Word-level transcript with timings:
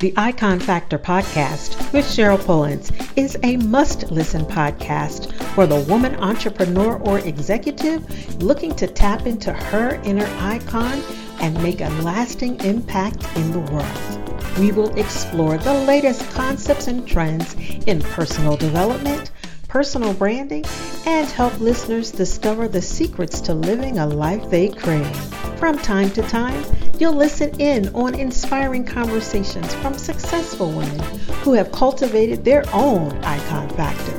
The 0.00 0.14
Icon 0.16 0.60
Factor 0.60 0.98
podcast 0.98 1.92
with 1.92 2.06
Cheryl 2.06 2.42
Pullins 2.42 2.90
is 3.16 3.36
a 3.42 3.58
must 3.58 4.10
listen 4.10 4.46
podcast 4.46 5.30
for 5.54 5.66
the 5.66 5.80
woman 5.80 6.16
entrepreneur 6.16 6.96
or 7.00 7.18
executive 7.18 8.42
looking 8.42 8.74
to 8.76 8.86
tap 8.86 9.26
into 9.26 9.52
her 9.52 10.00
inner 10.04 10.26
icon 10.38 11.02
and 11.42 11.62
make 11.62 11.82
a 11.82 11.90
lasting 12.02 12.58
impact 12.64 13.26
in 13.36 13.52
the 13.52 13.58
world. 13.58 14.58
We 14.58 14.72
will 14.72 14.98
explore 14.98 15.58
the 15.58 15.74
latest 15.84 16.30
concepts 16.30 16.88
and 16.88 17.06
trends 17.06 17.54
in 17.86 18.00
personal 18.00 18.56
development, 18.56 19.32
personal 19.68 20.14
branding, 20.14 20.64
and 21.04 21.28
help 21.28 21.60
listeners 21.60 22.10
discover 22.10 22.68
the 22.68 22.80
secrets 22.80 23.38
to 23.42 23.52
living 23.52 23.98
a 23.98 24.06
life 24.06 24.48
they 24.48 24.70
crave. 24.70 25.14
From 25.58 25.76
time 25.76 26.08
to 26.12 26.22
time, 26.22 26.64
You'll 27.00 27.14
listen 27.14 27.58
in 27.58 27.88
on 27.94 28.14
inspiring 28.14 28.84
conversations 28.84 29.72
from 29.76 29.94
successful 29.94 30.70
women 30.70 31.00
who 31.40 31.54
have 31.54 31.72
cultivated 31.72 32.44
their 32.44 32.62
own 32.74 33.10
icon 33.24 33.70
factor. 33.70 34.18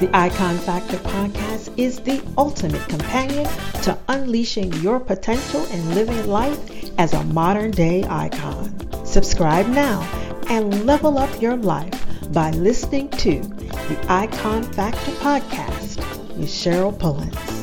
The 0.00 0.10
Icon 0.12 0.58
Factor 0.58 0.96
podcast 0.96 1.72
is 1.78 2.00
the 2.00 2.20
ultimate 2.36 2.86
companion 2.88 3.46
to 3.84 3.96
unleashing 4.08 4.72
your 4.82 4.98
potential 4.98 5.64
and 5.70 5.94
living 5.94 6.26
life 6.26 6.90
as 6.98 7.12
a 7.12 7.22
modern 7.26 7.70
day 7.70 8.04
icon. 8.08 8.74
Subscribe 9.06 9.68
now 9.68 10.02
and 10.50 10.84
level 10.84 11.18
up 11.18 11.40
your 11.40 11.56
life 11.56 11.94
by 12.32 12.50
listening 12.50 13.08
to 13.10 13.38
the 13.38 14.06
Icon 14.08 14.64
Factor 14.72 15.12
podcast 15.12 15.98
with 16.36 16.48
Cheryl 16.48 16.98
Pullins. 16.98 17.55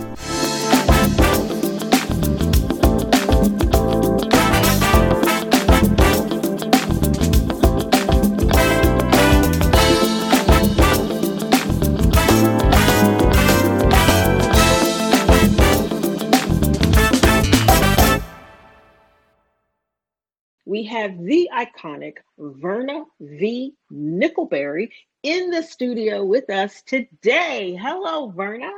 Have 21.04 21.22
the 21.22 21.50
iconic 21.54 22.20
Verna 22.38 23.04
V. 23.20 23.74
Nickelberry 23.92 24.90
in 25.22 25.50
the 25.50 25.62
studio 25.62 26.24
with 26.24 26.50
us 26.50 26.82
today. 26.84 27.78
Hello, 27.78 28.30
Verna. 28.30 28.72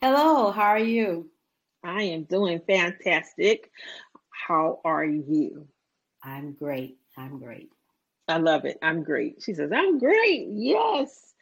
Hello, 0.00 0.50
how 0.50 0.62
are 0.62 0.78
you? 0.78 1.30
I 1.84 2.04
am 2.04 2.24
doing 2.24 2.62
fantastic. 2.66 3.70
How 4.30 4.80
are 4.82 5.04
you? 5.04 5.68
I'm 6.22 6.54
great. 6.54 6.96
I'm 7.18 7.38
great. 7.38 7.68
I 8.26 8.38
love 8.38 8.64
it. 8.64 8.78
I'm 8.80 9.02
great. 9.02 9.42
She 9.42 9.52
says, 9.52 9.70
I'm 9.74 9.98
great. 9.98 10.46
Yes. 10.50 11.34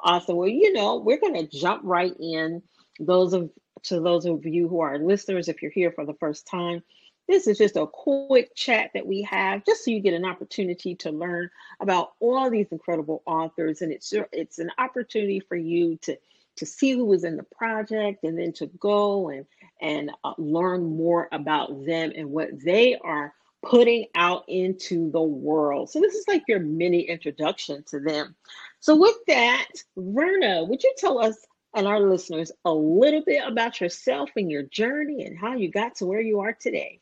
Awesome. 0.00 0.36
Well, 0.36 0.48
you 0.48 0.72
know, 0.72 0.96
we're 0.96 1.20
going 1.20 1.34
to 1.34 1.46
jump 1.46 1.82
right 1.84 2.14
in. 2.18 2.62
Those 2.98 3.34
of 3.34 3.50
to 3.84 4.00
those 4.00 4.24
of 4.24 4.46
you 4.46 4.68
who 4.68 4.80
are 4.80 4.98
listeners, 4.98 5.48
if 5.48 5.60
you're 5.60 5.70
here 5.70 5.92
for 5.92 6.06
the 6.06 6.16
first 6.18 6.46
time, 6.46 6.82
this 7.28 7.46
is 7.46 7.58
just 7.58 7.76
a 7.76 7.86
quick 7.86 8.54
chat 8.54 8.90
that 8.94 9.06
we 9.06 9.22
have, 9.22 9.64
just 9.64 9.84
so 9.84 9.90
you 9.90 10.00
get 10.00 10.14
an 10.14 10.24
opportunity 10.24 10.94
to 10.96 11.10
learn 11.10 11.50
about 11.80 12.12
all 12.20 12.50
these 12.50 12.68
incredible 12.72 13.22
authors, 13.26 13.82
and 13.82 13.92
it's 13.92 14.12
it's 14.32 14.58
an 14.58 14.70
opportunity 14.78 15.40
for 15.40 15.56
you 15.56 15.96
to 16.02 16.16
to 16.56 16.66
see 16.66 16.92
who 16.92 17.04
was 17.04 17.24
in 17.24 17.36
the 17.36 17.42
project, 17.44 18.24
and 18.24 18.38
then 18.38 18.52
to 18.54 18.66
go 18.78 19.28
and 19.28 19.46
and 19.80 20.10
uh, 20.24 20.32
learn 20.38 20.96
more 20.96 21.28
about 21.30 21.84
them 21.84 22.12
and 22.16 22.30
what 22.30 22.48
they 22.64 22.96
are 22.96 23.34
putting 23.62 24.06
out 24.14 24.44
into 24.48 25.10
the 25.10 25.20
world. 25.20 25.90
So 25.90 26.00
this 26.00 26.14
is 26.14 26.26
like 26.28 26.44
your 26.48 26.60
mini 26.60 27.00
introduction 27.02 27.84
to 27.88 28.00
them. 28.00 28.36
So 28.80 28.96
with 28.96 29.16
that, 29.26 29.66
Verna, 29.96 30.64
would 30.64 30.82
you 30.82 30.94
tell 30.96 31.18
us 31.18 31.36
and 31.74 31.86
our 31.86 32.00
listeners 32.00 32.50
a 32.64 32.72
little 32.72 33.22
bit 33.22 33.42
about 33.46 33.80
yourself 33.80 34.30
and 34.36 34.50
your 34.50 34.62
journey 34.62 35.26
and 35.26 35.38
how 35.38 35.54
you 35.54 35.70
got 35.70 35.96
to 35.96 36.06
where 36.06 36.20
you 36.20 36.40
are 36.40 36.52
today? 36.52 37.00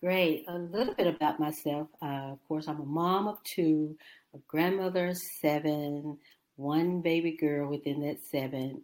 Great. 0.00 0.46
A 0.48 0.56
little 0.56 0.94
bit 0.94 1.06
about 1.06 1.38
myself. 1.38 1.88
Uh, 2.00 2.32
of 2.32 2.38
course, 2.48 2.68
I'm 2.68 2.80
a 2.80 2.86
mom 2.86 3.28
of 3.28 3.42
two, 3.44 3.98
a 4.34 4.38
grandmother 4.48 5.08
of 5.08 5.18
seven, 5.18 6.16
one 6.56 7.02
baby 7.02 7.32
girl 7.32 7.68
within 7.68 8.00
that 8.00 8.22
seven. 8.22 8.82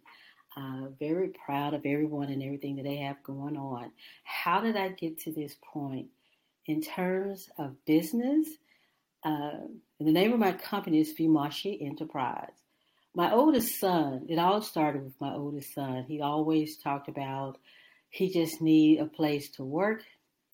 Uh, 0.55 0.89
very 0.99 1.29
proud 1.29 1.73
of 1.73 1.85
everyone 1.85 2.29
and 2.29 2.43
everything 2.43 2.75
that 2.75 2.83
they 2.83 2.97
have 2.97 3.21
going 3.23 3.57
on. 3.57 3.91
How 4.25 4.61
did 4.61 4.77
I 4.77 4.89
get 4.89 5.19
to 5.21 5.31
this 5.31 5.55
point? 5.63 6.07
In 6.67 6.81
terms 6.81 7.49
of 7.57 7.83
business, 7.85 8.47
uh, 9.23 9.61
the 9.99 10.11
name 10.11 10.33
of 10.33 10.39
my 10.39 10.51
company 10.51 10.99
is 10.99 11.15
VeMaShe 11.15 11.81
Enterprise. 11.81 12.51
My 13.15 13.31
oldest 13.31 13.79
son, 13.79 14.27
it 14.29 14.37
all 14.37 14.61
started 14.61 15.03
with 15.03 15.19
my 15.19 15.33
oldest 15.33 15.73
son. 15.73 16.05
He 16.07 16.21
always 16.21 16.77
talked 16.77 17.07
about 17.07 17.57
he 18.09 18.31
just 18.31 18.61
need 18.61 18.99
a 18.99 19.05
place 19.05 19.49
to 19.51 19.63
work 19.63 20.03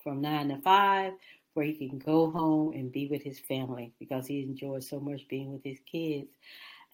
from 0.04 0.22
nine 0.22 0.50
to 0.50 0.58
five 0.62 1.14
where 1.54 1.66
he 1.66 1.88
can 1.88 2.00
go 2.00 2.32
home 2.32 2.74
and 2.74 2.92
be 2.92 3.08
with 3.08 3.22
his 3.22 3.40
family 3.40 3.94
because 4.00 4.26
he 4.26 4.42
enjoys 4.42 4.88
so 4.90 5.00
much 5.00 5.28
being 5.28 5.52
with 5.52 5.64
his 5.64 5.80
kids. 5.90 6.30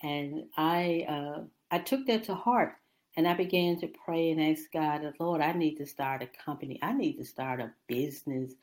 And 0.01 0.43
I 0.57 1.05
uh, 1.07 1.43
I 1.71 1.79
took 1.79 2.05
that 2.07 2.25
to 2.25 2.35
heart 2.35 2.75
and 3.15 3.27
I 3.27 3.33
began 3.33 3.79
to 3.79 3.87
pray 4.05 4.31
and 4.31 4.41
ask 4.41 4.71
God, 4.71 5.01
Lord, 5.19 5.41
I 5.41 5.51
need 5.53 5.75
to 5.75 5.85
start 5.85 6.23
a 6.23 6.29
company. 6.45 6.79
I 6.81 6.93
need 6.93 7.17
to 7.17 7.25
start 7.25 7.59
a 7.59 7.71
business 7.87 8.53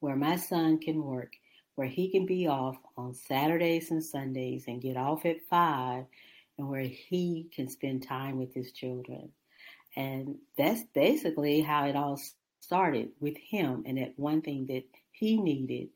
where 0.00 0.16
my 0.16 0.36
son 0.36 0.78
can 0.78 1.02
work, 1.02 1.32
where 1.74 1.88
he 1.88 2.10
can 2.10 2.26
be 2.26 2.46
off 2.46 2.76
on 2.96 3.14
Saturdays 3.14 3.90
and 3.90 4.04
Sundays 4.04 4.64
and 4.68 4.82
get 4.82 4.96
off 4.96 5.24
at 5.24 5.42
five, 5.48 6.04
and 6.58 6.68
where 6.68 6.82
he 6.82 7.48
can 7.54 7.68
spend 7.68 8.06
time 8.06 8.38
with 8.38 8.54
his 8.54 8.72
children. 8.72 9.30
And 9.96 10.36
that's 10.56 10.82
basically 10.94 11.60
how 11.60 11.86
it 11.86 11.96
all 11.96 12.20
started 12.64 13.10
with 13.20 13.36
him 13.36 13.84
and 13.86 13.98
that 13.98 14.12
one 14.16 14.40
thing 14.40 14.66
that 14.66 14.84
he 15.12 15.36
needed. 15.36 15.88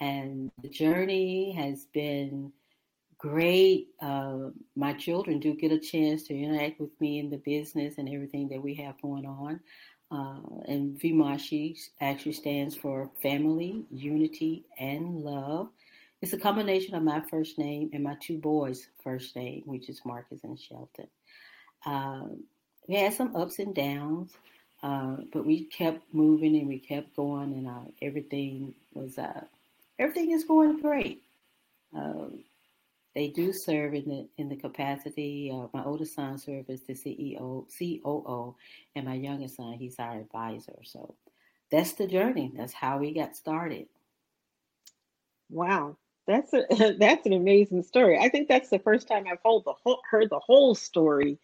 And 0.00 0.50
the 0.62 0.68
journey 0.68 1.52
has 1.52 1.86
been 1.92 2.52
great. 3.18 3.88
Uh, 4.00 4.48
my 4.76 4.92
children 4.94 5.38
do 5.40 5.54
get 5.54 5.72
a 5.72 5.78
chance 5.78 6.22
to 6.24 6.34
interact 6.34 6.80
with 6.80 6.98
me 7.00 7.18
in 7.18 7.28
the 7.28 7.36
business 7.38 7.98
and 7.98 8.08
everything 8.08 8.48
that 8.48 8.62
we 8.62 8.74
have 8.74 9.00
going 9.02 9.26
on. 9.26 9.60
Uh, 10.12 10.40
and 10.66 10.98
VeMaShe 10.98 11.78
actually 12.00 12.32
stands 12.32 12.74
for 12.74 13.10
Family, 13.22 13.84
Unity, 13.90 14.64
and 14.78 15.22
Love. 15.22 15.68
It's 16.22 16.32
a 16.32 16.38
combination 16.38 16.94
of 16.94 17.02
my 17.02 17.22
first 17.30 17.58
name 17.58 17.90
and 17.92 18.02
my 18.02 18.16
two 18.20 18.38
boys' 18.38 18.88
first 19.04 19.36
name, 19.36 19.62
which 19.66 19.88
is 19.88 20.00
Marcus 20.04 20.40
and 20.42 20.58
Shelton. 20.58 21.06
Um, 21.86 22.44
we 22.88 22.96
had 22.96 23.14
some 23.14 23.36
ups 23.36 23.58
and 23.58 23.74
downs. 23.74 24.32
Uh, 24.82 25.16
but 25.32 25.44
we 25.44 25.64
kept 25.64 26.02
moving 26.12 26.56
and 26.56 26.68
we 26.68 26.78
kept 26.78 27.14
going, 27.14 27.52
and 27.52 27.68
uh, 27.68 27.90
everything 28.00 28.74
was 28.94 29.18
uh, 29.18 29.44
everything 29.98 30.32
is 30.32 30.44
going 30.44 30.80
great. 30.80 31.22
Um, 31.94 32.44
they 33.14 33.28
do 33.28 33.52
serve 33.52 33.94
in 33.94 34.08
the 34.08 34.28
in 34.38 34.48
the 34.48 34.56
capacity. 34.56 35.52
my 35.74 35.84
oldest 35.84 36.14
son 36.14 36.38
serves 36.38 36.70
as 36.70 36.82
the 36.82 36.94
CEO, 36.94 37.66
COO, 37.78 38.54
and 38.94 39.06
my 39.06 39.14
youngest 39.14 39.56
son 39.56 39.72
he's 39.74 39.98
our 39.98 40.18
advisor. 40.18 40.78
So 40.84 41.14
that's 41.70 41.92
the 41.92 42.06
journey. 42.06 42.52
That's 42.56 42.72
how 42.72 42.98
we 42.98 43.12
got 43.12 43.36
started. 43.36 43.86
Wow, 45.50 45.96
that's 46.30 46.52
a 46.52 46.94
that's 46.98 47.26
an 47.26 47.32
amazing 47.32 47.82
story. 47.82 48.18
I 48.18 48.28
think 48.28 48.48
that's 48.48 48.70
the 48.70 48.78
first 48.78 49.08
time 49.08 49.24
I've 49.26 49.38
heard 49.44 49.64
the 49.64 49.74
whole, 49.82 50.00
heard 50.10 50.30
the 50.30 50.38
whole 50.38 50.74
story 50.74 51.38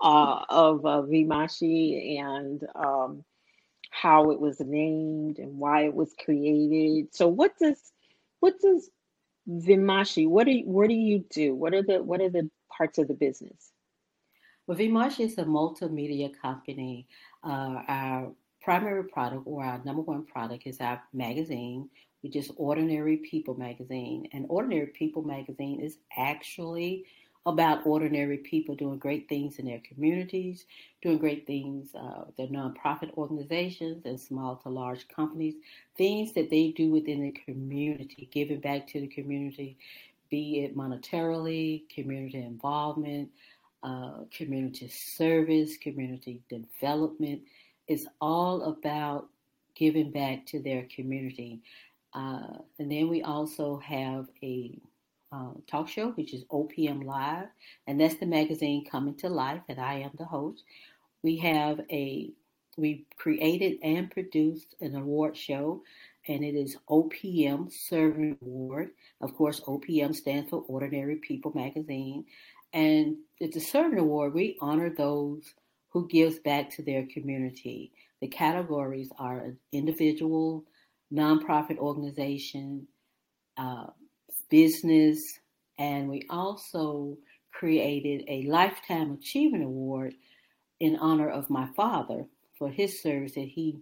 uh, 0.00 0.44
of 0.48 0.84
uh, 0.84 1.02
VeMaShe 1.02 2.18
and 2.18 2.66
um, 2.74 3.24
how 3.90 4.30
it 4.30 4.40
was 4.40 4.60
named 4.60 5.38
and 5.38 5.58
why 5.58 5.84
it 5.84 5.94
was 5.94 6.14
created. 6.22 7.14
So, 7.14 7.28
what 7.28 7.58
does 7.58 7.92
what 8.40 8.58
does 8.60 8.90
VeMaShe? 9.48 10.28
What 10.28 10.44
do 10.44 10.52
you, 10.52 10.66
what 10.66 10.88
do 10.88 10.94
you 10.94 11.24
do? 11.30 11.54
What 11.54 11.74
are 11.74 11.82
the 11.82 12.02
what 12.02 12.20
are 12.20 12.30
the 12.30 12.50
parts 12.76 12.98
of 12.98 13.08
the 13.08 13.14
business? 13.14 13.72
Well, 14.66 14.78
VeMaShe 14.78 15.20
is 15.20 15.38
a 15.38 15.44
multimedia 15.44 16.30
company. 16.40 17.06
Uh, 17.42 17.82
our 17.88 18.32
primary 18.62 19.04
product 19.04 19.42
or 19.46 19.64
our 19.64 19.80
number 19.84 20.02
one 20.02 20.24
product 20.24 20.66
is 20.66 20.80
our 20.80 21.02
magazine, 21.12 21.88
which 22.22 22.36
is 22.36 22.50
Ordinary 22.56 23.18
People 23.18 23.54
magazine. 23.54 24.28
And 24.32 24.46
Ordinary 24.48 24.86
People 24.86 25.22
magazine 25.22 25.80
is 25.80 25.96
actually 26.16 27.06
about 27.46 27.86
ordinary 27.86 28.36
people 28.36 28.74
doing 28.74 28.98
great 28.98 29.28
things 29.28 29.58
in 29.58 29.64
their 29.64 29.80
communities, 29.80 30.66
doing 31.00 31.16
great 31.16 31.46
things, 31.46 31.94
uh, 31.94 32.24
their 32.36 32.48
nonprofit 32.48 33.10
organizations 33.16 34.04
and 34.04 34.20
small 34.20 34.56
to 34.56 34.68
large 34.68 35.08
companies, 35.08 35.54
things 35.96 36.34
that 36.34 36.50
they 36.50 36.68
do 36.76 36.90
within 36.90 37.22
the 37.22 37.32
community, 37.46 38.28
giving 38.30 38.60
back 38.60 38.86
to 38.86 39.00
the 39.00 39.06
community, 39.06 39.78
be 40.28 40.60
it 40.60 40.76
monetarily, 40.76 41.88
community 41.88 42.38
involvement, 42.42 43.30
uh, 43.82 44.18
community 44.30 44.88
service, 44.88 45.78
community 45.78 46.42
development. 46.50 47.40
It's 47.88 48.06
all 48.20 48.62
about 48.64 49.28
giving 49.74 50.10
back 50.10 50.44
to 50.46 50.60
their 50.60 50.86
community. 50.94 51.62
Uh, 52.12 52.58
and 52.78 52.90
then 52.90 53.08
we 53.08 53.22
also 53.22 53.78
have 53.78 54.26
a 54.42 54.78
uh, 55.32 55.52
talk 55.66 55.88
show, 55.88 56.10
which 56.12 56.34
is 56.34 56.44
OPM 56.44 57.04
Live, 57.04 57.46
and 57.86 58.00
that's 58.00 58.16
the 58.16 58.26
magazine 58.26 58.84
coming 58.84 59.14
to 59.16 59.28
life, 59.28 59.62
and 59.68 59.80
I 59.80 60.00
am 60.00 60.10
the 60.18 60.24
host. 60.24 60.64
We 61.22 61.36
have 61.38 61.80
a 61.90 62.30
we 62.76 63.04
created 63.16 63.78
and 63.82 64.10
produced 64.10 64.74
an 64.80 64.96
award 64.96 65.36
show, 65.36 65.82
and 66.28 66.42
it 66.42 66.54
is 66.54 66.76
OPM 66.88 67.70
Servant 67.72 68.38
Award. 68.42 68.90
Of 69.20 69.34
course, 69.34 69.60
OPM 69.60 70.14
stands 70.14 70.50
for 70.50 70.64
Ordinary 70.66 71.16
People 71.16 71.52
Magazine, 71.54 72.24
and 72.72 73.16
it's 73.38 73.56
a 73.56 73.60
Servant 73.60 74.00
Award. 74.00 74.34
We 74.34 74.56
honor 74.60 74.90
those 74.90 75.54
who 75.90 76.08
gives 76.08 76.38
back 76.38 76.70
to 76.70 76.82
their 76.82 77.06
community. 77.06 77.92
The 78.20 78.28
categories 78.28 79.10
are 79.18 79.54
individual, 79.72 80.64
nonprofit 81.12 81.78
organization, 81.78 82.86
uh, 83.56 83.86
business, 84.48 85.18
and 85.78 86.08
we 86.08 86.26
also 86.30 87.16
created 87.52 88.24
a 88.28 88.42
Lifetime 88.42 89.12
Achievement 89.12 89.64
Award 89.64 90.14
in 90.78 90.96
honor 90.96 91.28
of 91.28 91.50
my 91.50 91.66
father 91.76 92.26
for 92.58 92.70
his 92.70 93.02
service 93.02 93.34
that 93.34 93.48
he 93.48 93.78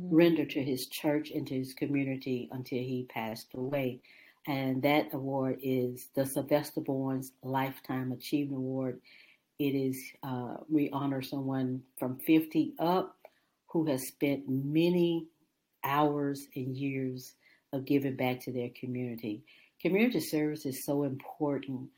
mm-hmm. 0.00 0.14
rendered 0.14 0.50
to 0.50 0.62
his 0.62 0.86
church 0.86 1.30
and 1.30 1.46
to 1.46 1.54
his 1.54 1.74
community 1.74 2.48
until 2.52 2.78
he 2.78 3.06
passed 3.08 3.48
away. 3.54 4.00
And 4.46 4.82
that 4.82 5.14
award 5.14 5.60
is 5.62 6.08
the 6.14 6.26
Sylvester 6.26 6.80
Bournes 6.80 7.32
Lifetime 7.42 8.10
Achievement 8.12 8.58
Award. 8.58 9.00
It 9.58 9.74
is, 9.76 10.02
uh, 10.24 10.56
we 10.68 10.90
honor 10.90 11.22
someone 11.22 11.82
from 11.98 12.18
50 12.18 12.74
up 12.80 13.16
who 13.68 13.86
has 13.86 14.08
spent 14.08 14.48
many 14.48 15.28
hours 15.84 16.46
and 16.54 16.76
years 16.76 17.34
of 17.72 17.84
giving 17.84 18.16
back 18.16 18.40
to 18.40 18.52
their 18.52 18.70
community. 18.78 19.44
Community 19.80 20.20
service 20.20 20.66
is 20.66 20.84
so 20.84 21.04
important. 21.04 21.88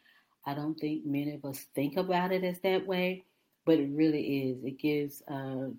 I 0.46 0.54
don't 0.54 0.74
think 0.74 1.04
many 1.04 1.34
of 1.34 1.44
us 1.44 1.66
think 1.74 1.96
about 1.96 2.32
it 2.32 2.44
as 2.44 2.60
that 2.60 2.86
way, 2.86 3.24
but 3.66 3.78
it 3.78 3.90
really 3.92 4.50
is. 4.50 4.64
It 4.64 4.78
gives 4.78 5.22
uh, 5.30 5.70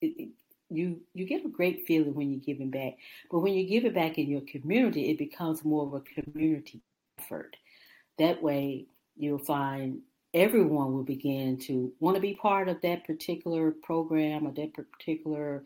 it, 0.00 0.06
it, 0.06 0.28
you 0.70 1.00
you 1.14 1.26
get 1.26 1.44
a 1.44 1.48
great 1.48 1.86
feeling 1.86 2.14
when 2.14 2.30
you're 2.30 2.40
giving 2.40 2.70
back, 2.70 2.94
but 3.30 3.40
when 3.40 3.54
you 3.54 3.66
give 3.66 3.84
it 3.84 3.94
back 3.94 4.18
in 4.18 4.28
your 4.28 4.42
community, 4.42 5.10
it 5.10 5.18
becomes 5.18 5.64
more 5.64 5.86
of 5.86 5.94
a 5.94 6.22
community 6.22 6.80
effort. 7.18 7.56
That 8.18 8.42
way, 8.42 8.86
you'll 9.16 9.38
find 9.38 10.00
everyone 10.34 10.92
will 10.92 11.02
begin 11.02 11.58
to 11.58 11.92
want 12.00 12.14
to 12.14 12.20
be 12.20 12.34
part 12.34 12.68
of 12.68 12.80
that 12.82 13.04
particular 13.06 13.70
program 13.70 14.46
or 14.46 14.52
that 14.52 14.72
particular 14.72 15.64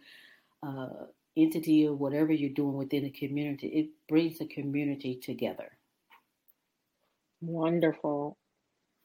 uh, 0.63 1.07
entity 1.37 1.87
or 1.87 1.95
whatever 1.95 2.33
you're 2.33 2.51
doing 2.51 2.75
within 2.75 3.05
the 3.05 3.11
community. 3.11 3.69
It 3.69 3.89
brings 4.09 4.39
the 4.39 4.47
community 4.47 5.17
together. 5.17 5.77
Wonderful. 7.41 8.37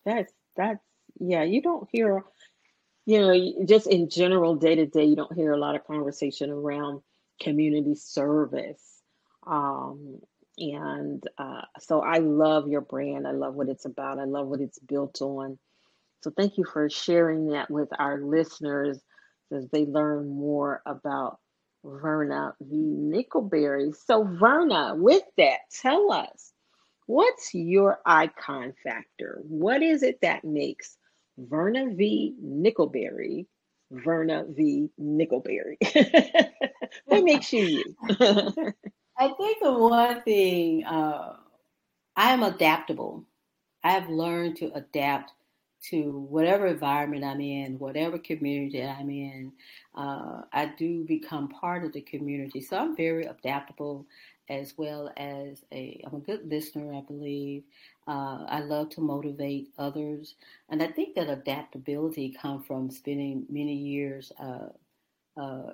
That's 0.05 0.31
that's 0.55 0.79
yeah. 1.19 1.43
You 1.43 1.61
don't 1.61 1.87
hear, 1.91 2.23
you 3.05 3.19
know, 3.19 3.65
just 3.65 3.87
in 3.87 4.09
general 4.09 4.55
day 4.55 4.75
to 4.75 4.85
day, 4.85 5.05
you 5.05 5.15
don't 5.15 5.33
hear 5.33 5.51
a 5.51 5.59
lot 5.59 5.75
of 5.75 5.85
conversation 5.85 6.49
around 6.49 7.01
community 7.41 7.95
service. 7.95 9.01
Um, 9.45 10.19
and 10.57 11.23
uh, 11.37 11.61
so 11.79 12.01
I 12.01 12.19
love 12.19 12.67
your 12.67 12.81
brand. 12.81 13.27
I 13.27 13.31
love 13.31 13.55
what 13.55 13.69
it's 13.69 13.85
about. 13.85 14.19
I 14.19 14.25
love 14.25 14.47
what 14.47 14.61
it's 14.61 14.79
built 14.79 15.21
on. 15.21 15.57
So 16.23 16.31
thank 16.31 16.57
you 16.57 16.65
for 16.65 16.89
sharing 16.89 17.47
that 17.47 17.69
with 17.69 17.89
our 17.97 18.21
listeners 18.21 18.99
as 19.51 19.67
they 19.69 19.85
learn 19.85 20.27
more 20.29 20.81
about 20.85 21.39
Verna 21.83 22.55
V. 22.61 22.75
Nickelberry. 22.75 23.95
So, 23.95 24.23
Verna, 24.23 24.95
with 24.95 25.23
that, 25.37 25.59
tell 25.81 26.11
us 26.11 26.53
what's 27.07 27.53
your 27.53 27.99
icon 28.05 28.73
factor? 28.83 29.41
What 29.43 29.81
is 29.81 30.03
it 30.03 30.19
that 30.21 30.43
makes 30.43 30.97
Verna 31.37 31.87
V. 31.93 32.35
Nickelberry 32.43 33.45
Verna 33.91 34.45
V. 34.47 34.89
Nickelberry? 34.99 35.77
what 37.05 37.23
makes 37.23 37.51
you 37.51 37.65
you? 37.65 37.95
I 39.17 39.27
think 39.33 39.59
the 39.61 39.73
one 39.73 40.21
thing 40.21 40.85
uh, 40.85 41.35
I 42.15 42.31
am 42.31 42.43
adaptable. 42.43 43.25
I 43.83 43.91
have 43.91 44.09
learned 44.09 44.57
to 44.57 44.71
adapt 44.73 45.33
to 45.89 46.11
whatever 46.29 46.67
environment 46.67 47.23
I'm 47.23 47.41
in, 47.41 47.79
whatever 47.79 48.17
community 48.17 48.83
I'm 48.83 49.09
in. 49.09 49.51
Uh, 49.95 50.41
I 50.53 50.73
do 50.77 51.03
become 51.05 51.49
part 51.49 51.83
of 51.83 51.93
the 51.93 52.01
community, 52.01 52.61
so 52.61 52.77
I'm 52.77 52.95
very 52.95 53.25
adaptable, 53.25 54.05
as 54.49 54.73
well 54.77 55.11
as 55.17 55.63
a 55.71 56.01
I'm 56.05 56.15
a 56.15 56.19
good 56.19 56.49
listener. 56.49 56.93
I 56.93 57.01
believe 57.01 57.63
uh, 58.07 58.45
I 58.47 58.59
love 58.61 58.89
to 58.91 59.01
motivate 59.01 59.69
others, 59.77 60.35
and 60.69 60.81
I 60.83 60.87
think 60.87 61.15
that 61.15 61.29
adaptability 61.29 62.35
comes 62.39 62.65
from 62.65 62.91
spending 62.91 63.45
many 63.49 63.75
years. 63.75 64.31
Uh, 64.39 64.69
uh 65.39 65.71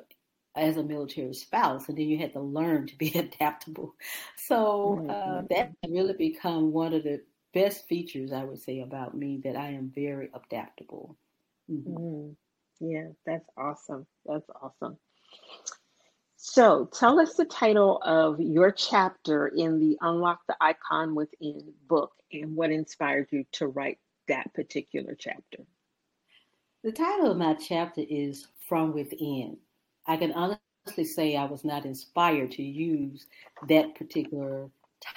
as 0.58 0.76
a 0.78 0.84
military 0.84 1.34
spouse, 1.34 1.88
and 1.88 1.98
then 1.98 2.08
you 2.08 2.18
had 2.18 2.34
to 2.34 2.40
learn 2.40 2.88
to 2.88 2.98
be 2.98 3.12
adaptable. 3.16 3.96
So 4.36 5.06
uh, 5.08 5.44
that 5.52 5.72
really 5.88 6.14
become 6.14 6.72
one 6.72 6.94
of 6.94 7.04
the 7.04 7.22
best 7.54 7.88
features 7.88 8.32
I 8.32 8.44
would 8.44 8.60
say 8.60 8.82
about 8.82 9.16
me 9.16 9.42
that 9.44 9.56
I 9.56 9.70
am 9.70 9.92
very 9.94 10.30
adaptable. 10.34 11.18
Mm-hmm. 11.72 11.98
Mm, 11.98 12.36
yeah, 12.80 13.08
that's 13.26 13.50
awesome. 13.58 14.06
That's 14.26 14.50
awesome. 14.62 14.98
So, 16.36 16.88
tell 16.94 17.20
us 17.20 17.34
the 17.34 17.46
title 17.46 18.00
of 18.04 18.40
your 18.40 18.72
chapter 18.72 19.48
in 19.48 19.80
the 19.80 19.98
Unlock 20.02 20.42
the 20.48 20.56
Icon 20.62 21.16
Within 21.16 21.74
book 21.88 22.12
and 22.32 22.56
what 22.56 22.72
inspired 22.72 23.28
you 23.32 23.44
to 23.54 23.68
write 23.68 23.98
that 24.28 24.54
particular 24.54 25.16
chapter. 25.18 25.66
The 26.84 26.92
title 26.92 27.32
of 27.32 27.38
my 27.38 27.56
chapter 27.56 28.04
is 28.08 28.48
From 28.70 28.94
Within. 28.94 29.58
I 30.06 30.16
can 30.16 30.32
honestly 30.34 31.06
say 31.06 31.36
I 31.36 31.46
was 31.46 31.66
not 31.66 31.86
inspired 31.86 32.52
to 32.52 32.64
use 32.64 33.26
that 33.68 33.96
particular 33.96 34.70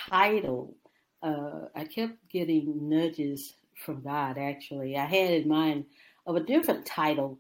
title 0.09 0.75
uh, 1.23 1.67
I 1.75 1.85
kept 1.85 2.29
getting 2.31 2.89
nudges 2.89 3.55
from 3.85 4.03
God, 4.03 4.39
actually. 4.39 4.97
I 4.97 5.05
had 5.05 5.31
in 5.31 5.49
mind 5.49 5.87
of 6.27 6.37
a 6.37 6.41
different 6.45 6.87
title, 6.87 7.39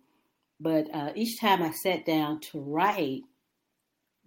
but 0.58 0.86
uh, 0.94 1.12
each 1.14 1.40
time 1.40 1.62
I 1.62 1.70
sat 1.70 2.04
down 2.04 2.40
to 2.40 2.60
write, 2.60 3.22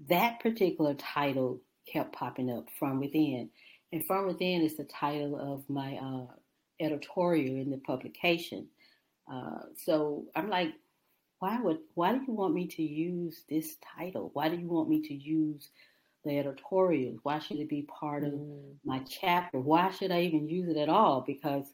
that 0.10 0.40
particular 0.40 0.94
title 0.96 1.62
kept 1.92 2.14
popping 2.14 2.52
up 2.52 2.68
from 2.80 3.00
within. 3.00 3.50
And 3.92 4.06
from 4.06 4.28
within 4.28 4.62
is 4.62 4.78
the 4.78 4.86
title 4.86 5.38
of 5.38 5.70
my 5.70 5.96
uh, 5.98 6.34
editorial 6.80 7.56
in 7.56 7.70
the 7.70 7.78
publication. 7.78 8.68
Uh, 9.32 9.60
so 9.76 10.26
I'm 10.36 10.50
like, 10.50 10.74
why 11.40 11.60
would 11.62 11.80
why 11.94 12.14
do 12.14 12.24
you 12.26 12.34
want 12.34 12.54
me 12.54 12.68
to 12.68 12.82
use 12.82 13.44
this 13.50 13.76
title? 13.98 14.32
Why 14.34 14.48
do 14.50 14.56
you 14.56 14.68
want 14.68 14.90
me 14.90 15.02
to 15.08 15.14
use 15.14 15.70
the 16.24 16.38
editorials? 16.38 17.20
Why 17.24 17.40
should 17.40 17.58
it 17.60 17.70
be 17.70 17.84
part 17.84 18.24
of 18.24 18.34
mm. 18.34 18.74
my 18.86 19.00
chapter? 19.00 19.60
Why 19.60 19.92
should 19.92 20.12
I 20.12 20.22
even 20.22 20.50
use 20.50 20.70
it 20.70 20.78
at 20.78 20.90
all? 20.90 21.24
Because 21.26 21.66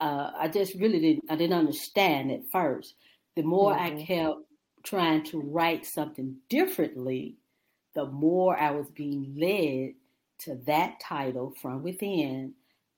uh, 0.00 0.30
I 0.36 0.48
just 0.48 0.74
really 0.74 1.00
didn't 1.00 1.24
I 1.30 1.36
didn't 1.36 1.58
understand 1.58 2.30
at 2.30 2.50
first. 2.50 2.94
The 3.36 3.42
more 3.42 3.74
mm-hmm. 3.74 3.98
I 3.98 4.04
kept 4.04 4.38
trying 4.84 5.24
to 5.24 5.40
write 5.40 5.86
something 5.86 6.36
differently, 6.48 7.36
the 7.94 8.06
more 8.06 8.58
I 8.58 8.70
was 8.70 8.88
being 8.90 9.34
led 9.36 9.94
to 10.44 10.62
that 10.66 11.00
title 11.00 11.52
from 11.60 11.82
within 11.82 12.54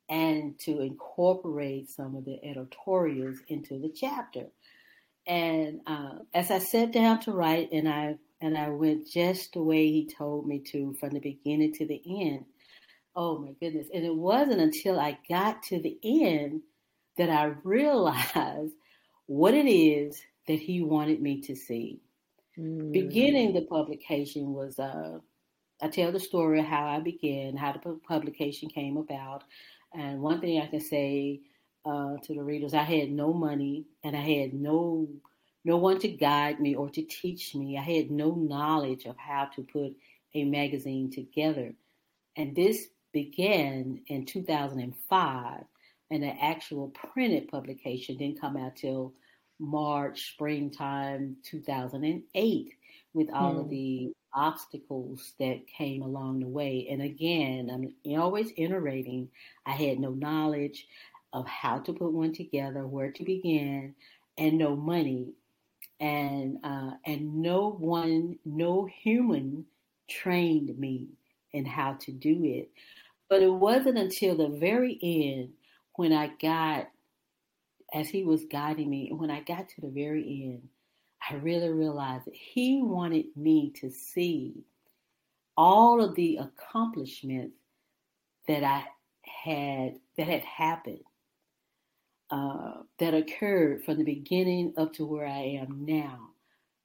and 0.08 0.58
to 0.58 0.80
incorporate 0.80 1.88
some 1.88 2.16
of 2.16 2.24
the 2.24 2.38
editorials 2.44 3.38
into 3.48 3.78
the 3.78 3.88
chapter. 3.88 4.46
And 5.26 5.80
uh, 5.86 6.18
as 6.34 6.50
I 6.50 6.58
sat 6.58 6.92
down 6.92 7.20
to 7.20 7.32
write, 7.32 7.70
and 7.72 7.88
I 7.88 8.16
and 8.40 8.56
I 8.56 8.70
went 8.70 9.08
just 9.08 9.52
the 9.52 9.62
way 9.62 9.90
he 9.90 10.06
told 10.06 10.46
me 10.46 10.58
to 10.70 10.94
from 10.98 11.10
the 11.10 11.20
beginning 11.20 11.72
to 11.74 11.86
the 11.86 12.02
end. 12.06 12.44
Oh 13.14 13.38
my 13.38 13.52
goodness. 13.60 13.88
And 13.92 14.04
it 14.04 14.14
wasn't 14.14 14.60
until 14.60 14.98
I 14.98 15.18
got 15.28 15.62
to 15.64 15.80
the 15.80 15.98
end 16.02 16.62
that 17.16 17.28
I 17.28 17.44
realized 17.64 18.74
what 19.26 19.54
it 19.54 19.70
is 19.70 20.20
that 20.46 20.58
he 20.58 20.82
wanted 20.82 21.20
me 21.20 21.40
to 21.42 21.54
see. 21.54 22.00
Mm. 22.58 22.92
Beginning 22.92 23.52
the 23.52 23.62
publication 23.62 24.52
was 24.52 24.78
uh, 24.78 25.18
I 25.82 25.88
tell 25.88 26.12
the 26.12 26.20
story 26.20 26.60
of 26.60 26.66
how 26.66 26.86
I 26.86 27.00
began, 27.00 27.56
how 27.56 27.72
the 27.72 27.98
publication 28.06 28.68
came 28.68 28.96
about. 28.96 29.44
And 29.94 30.20
one 30.20 30.40
thing 30.40 30.60
I 30.60 30.66
can 30.66 30.80
say 30.80 31.40
uh, 31.84 32.16
to 32.22 32.34
the 32.34 32.42
readers, 32.42 32.74
I 32.74 32.82
had 32.82 33.10
no 33.10 33.32
money 33.32 33.86
and 34.04 34.16
I 34.16 34.20
had 34.20 34.54
no 34.54 35.08
no 35.64 35.76
one 35.76 35.98
to 36.00 36.08
guide 36.08 36.60
me 36.60 36.74
or 36.74 36.88
to 36.90 37.02
teach 37.02 37.54
me. 37.54 37.76
I 37.76 37.82
had 37.82 38.10
no 38.10 38.34
knowledge 38.34 39.04
of 39.04 39.16
how 39.16 39.46
to 39.56 39.62
put 39.62 39.94
a 40.34 40.44
magazine 40.44 41.10
together. 41.10 41.74
And 42.36 42.54
this 42.54 42.86
began 43.12 44.00
in 44.06 44.24
2005, 44.24 45.64
and 46.10 46.22
the 46.22 46.42
actual 46.42 46.88
printed 46.88 47.48
publication 47.48 48.16
didn't 48.16 48.40
come 48.40 48.56
out 48.56 48.76
till 48.76 49.12
March, 49.58 50.32
springtime 50.32 51.36
2008, 51.44 52.72
with 53.12 53.28
all 53.32 53.54
mm. 53.54 53.60
of 53.60 53.64
hmm. 53.64 53.70
the 53.70 54.12
obstacles 54.32 55.32
that 55.38 55.66
came 55.66 56.02
along 56.02 56.40
the 56.40 56.48
way. 56.48 56.86
And 56.90 57.02
again, 57.02 57.68
I'm 57.70 58.18
always 58.18 58.52
iterating. 58.56 59.28
I 59.66 59.72
had 59.72 59.98
no 59.98 60.10
knowledge 60.10 60.86
of 61.32 61.46
how 61.46 61.78
to 61.80 61.92
put 61.92 62.12
one 62.12 62.32
together, 62.32 62.86
where 62.86 63.10
to 63.12 63.24
begin, 63.24 63.94
and 64.38 64.58
no 64.58 64.76
money. 64.76 65.34
And 66.00 66.58
uh, 66.64 66.92
and 67.04 67.42
no 67.42 67.76
one, 67.78 68.38
no 68.44 68.86
human 68.86 69.66
trained 70.08 70.78
me 70.78 71.08
in 71.52 71.64
how 71.64 71.94
to 72.00 72.12
do 72.12 72.40
it. 72.44 72.70
But 73.28 73.42
it 73.42 73.52
wasn't 73.52 73.98
until 73.98 74.36
the 74.36 74.48
very 74.48 74.98
end 75.02 75.50
when 75.96 76.12
I 76.12 76.32
got, 76.40 76.88
as 77.92 78.08
he 78.08 78.24
was 78.24 78.44
guiding 78.46 78.88
me, 78.88 79.10
when 79.12 79.30
I 79.30 79.40
got 79.40 79.68
to 79.68 79.80
the 79.82 79.90
very 79.90 80.52
end, 80.52 80.68
I 81.28 81.34
really 81.34 81.68
realized 81.68 82.26
that 82.26 82.34
he 82.34 82.82
wanted 82.82 83.26
me 83.36 83.70
to 83.80 83.90
see 83.90 84.64
all 85.56 86.02
of 86.02 86.14
the 86.14 86.38
accomplishments 86.38 87.56
that 88.48 88.64
I 88.64 88.84
had 89.22 89.96
that 90.16 90.26
had 90.26 90.42
happened 90.42 91.00
uh, 92.30 92.82
that 92.98 93.14
occurred 93.14 93.84
from 93.84 93.98
the 93.98 94.04
beginning 94.04 94.72
up 94.76 94.92
to 94.94 95.04
where 95.04 95.26
I 95.26 95.60
am 95.60 95.84
now. 95.84 96.28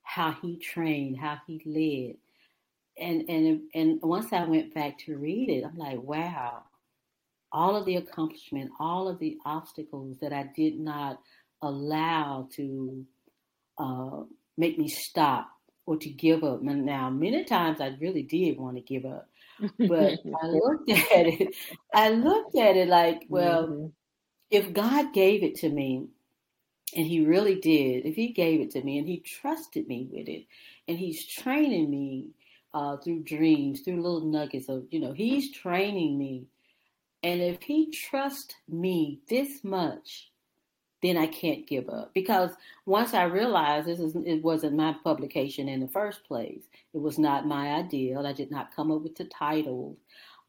How 0.04 0.36
he 0.42 0.58
trained, 0.58 1.18
how 1.18 1.38
he 1.48 1.62
led, 1.66 2.18
and 3.04 3.30
and 3.30 3.62
and 3.74 4.00
once 4.02 4.32
I 4.32 4.44
went 4.46 4.74
back 4.74 5.00
to 5.00 5.18
read 5.18 5.50
it, 5.50 5.66
I'm 5.66 5.78
like, 5.78 6.02
wow, 6.02 6.64
all 7.52 7.76
of 7.76 7.86
the 7.86 7.96
accomplishment, 7.96 8.72
all 8.80 9.08
of 9.08 9.20
the 9.20 9.38
obstacles 9.46 10.18
that 10.20 10.34
I 10.34 10.50
did 10.56 10.80
not 10.80 11.20
allow 11.62 12.48
to 12.54 13.06
uh, 13.78 14.22
make 14.58 14.78
me 14.78 14.88
stop 14.88 15.50
or 15.86 15.98
to 15.98 16.10
give 16.10 16.44
up. 16.44 16.62
Now, 16.62 17.10
many 17.10 17.44
times 17.44 17.82
I 17.82 17.96
really 18.00 18.24
did 18.24 18.58
want 18.58 18.78
to 18.78 18.82
give 18.82 19.06
up, 19.06 19.28
but 19.80 20.20
I 20.44 20.48
looked 20.48 20.90
at 20.90 21.28
it. 21.28 21.56
I 21.94 22.10
looked 22.10 22.56
at 22.58 22.76
it 22.76 22.88
like, 22.88 23.24
well, 23.30 23.68
mm-hmm. 23.68 23.86
If 24.50 24.74
God 24.74 25.14
gave 25.14 25.44
it 25.44 25.56
to 25.56 25.70
me, 25.70 26.08
and 26.96 27.06
He 27.06 27.26
really 27.26 27.56
did, 27.56 28.06
if 28.06 28.16
He 28.16 28.30
gave 28.30 28.62
it 28.62 28.72
to 28.72 28.84
me 28.84 28.98
and 28.98 29.08
He 29.08 29.20
trusted 29.20 29.88
me 29.88 30.08
with 30.12 30.28
it, 30.28 30.46
and 30.88 30.98
He's 30.98 31.26
training 31.26 31.90
me 31.90 32.30
uh, 32.74 32.98
through 32.98 33.24
dreams, 33.24 33.82
through 33.82 34.02
little 34.02 34.22
nuggets 34.22 34.70
of, 34.70 34.86
you 34.92 35.00
know, 35.00 35.14
He's 35.14 35.52
training 35.52 36.18
me. 36.18 36.46
And 37.24 37.42
if 37.42 37.62
He 37.62 37.92
trusts 37.92 38.56
me 38.70 39.20
this 39.30 39.64
much, 39.64 40.30
then 41.02 41.18
I 41.18 41.28
can't 41.28 41.68
give 41.68 41.88
up 41.90 42.14
because 42.14 42.52
once 42.86 43.14
I 43.14 43.24
realized 43.24 43.88
this 43.88 44.00
is 44.00 44.16
it 44.16 44.42
wasn't 44.42 44.76
my 44.76 44.96
publication 45.04 45.70
in 45.70 45.80
the 45.80 45.88
first 45.88 46.24
place. 46.26 46.64
It 46.94 47.02
was 47.02 47.20
not 47.20 47.46
my 47.46 47.74
ideal. 47.74 48.26
I 48.26 48.34
did 48.34 48.50
not 48.50 48.76
come 48.76 48.92
up 48.92 49.02
with 49.02 49.16
the 49.16 49.26
title. 49.26 49.98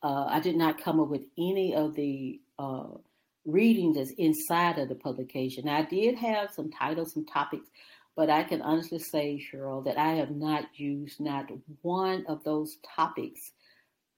Uh, 0.02 0.24
I 0.28 0.40
did 0.40 0.56
not 0.56 0.82
come 0.82 0.98
up 0.98 1.08
with 1.08 1.24
any 1.36 1.74
of 1.74 1.94
the 1.94 2.40
uh, 2.58 2.86
reading 3.46 3.92
that's 3.92 4.10
inside 4.12 4.78
of 4.78 4.88
the 4.88 4.94
publication. 4.94 5.68
I 5.68 5.82
did 5.82 6.16
have 6.16 6.50
some 6.52 6.70
titles, 6.70 7.14
some 7.14 7.24
topics, 7.24 7.68
but 8.16 8.28
I 8.28 8.42
can 8.42 8.62
honestly 8.62 8.98
say, 8.98 9.40
Cheryl, 9.40 9.84
that 9.84 9.98
I 9.98 10.14
have 10.14 10.30
not 10.30 10.64
used 10.74 11.20
not 11.20 11.50
one 11.82 12.24
of 12.26 12.44
those 12.44 12.76
topics 12.96 13.52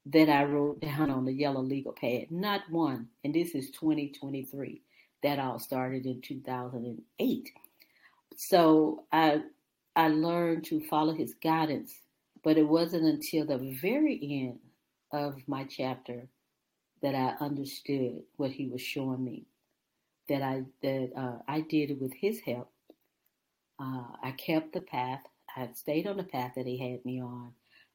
that 0.07 0.29
I 0.29 0.43
wrote 0.43 0.81
down 0.81 1.11
on 1.11 1.25
the 1.25 1.33
yellow 1.33 1.61
legal 1.61 1.93
pad. 1.93 2.31
Not 2.31 2.61
one. 2.69 3.07
And 3.23 3.33
this 3.33 3.53
is 3.53 3.69
2023 3.71 4.81
that 5.23 5.39
all 5.39 5.59
started 5.59 6.05
in 6.05 6.21
2008. 6.21 7.51
So 8.37 9.03
I 9.11 9.41
I 9.95 10.07
learned 10.07 10.63
to 10.65 10.79
follow 10.87 11.13
his 11.13 11.33
guidance, 11.43 11.93
but 12.43 12.57
it 12.57 12.67
wasn't 12.67 13.03
until 13.03 13.45
the 13.45 13.77
very 13.81 14.19
end 14.21 14.59
of 15.11 15.41
my 15.47 15.65
chapter 15.65 16.27
that 17.01 17.15
I 17.15 17.43
understood 17.43 18.23
what 18.37 18.51
he 18.51 18.67
was 18.67 18.81
showing 18.81 19.23
me. 19.23 19.45
That 20.27 20.41
I 20.41 20.63
that 20.81 21.11
uh, 21.15 21.37
I 21.47 21.61
did 21.61 21.91
it 21.91 22.01
with 22.01 22.13
his 22.13 22.39
help. 22.39 22.69
Uh, 23.79 24.03
I 24.21 24.31
kept 24.31 24.73
the 24.73 24.81
path. 24.81 25.21
I 25.55 25.69
stayed 25.73 26.07
on 26.07 26.17
the 26.17 26.23
path 26.23 26.53
that 26.55 26.67
he 26.67 26.77
had 26.77 27.03
me 27.05 27.21
on, 27.21 27.51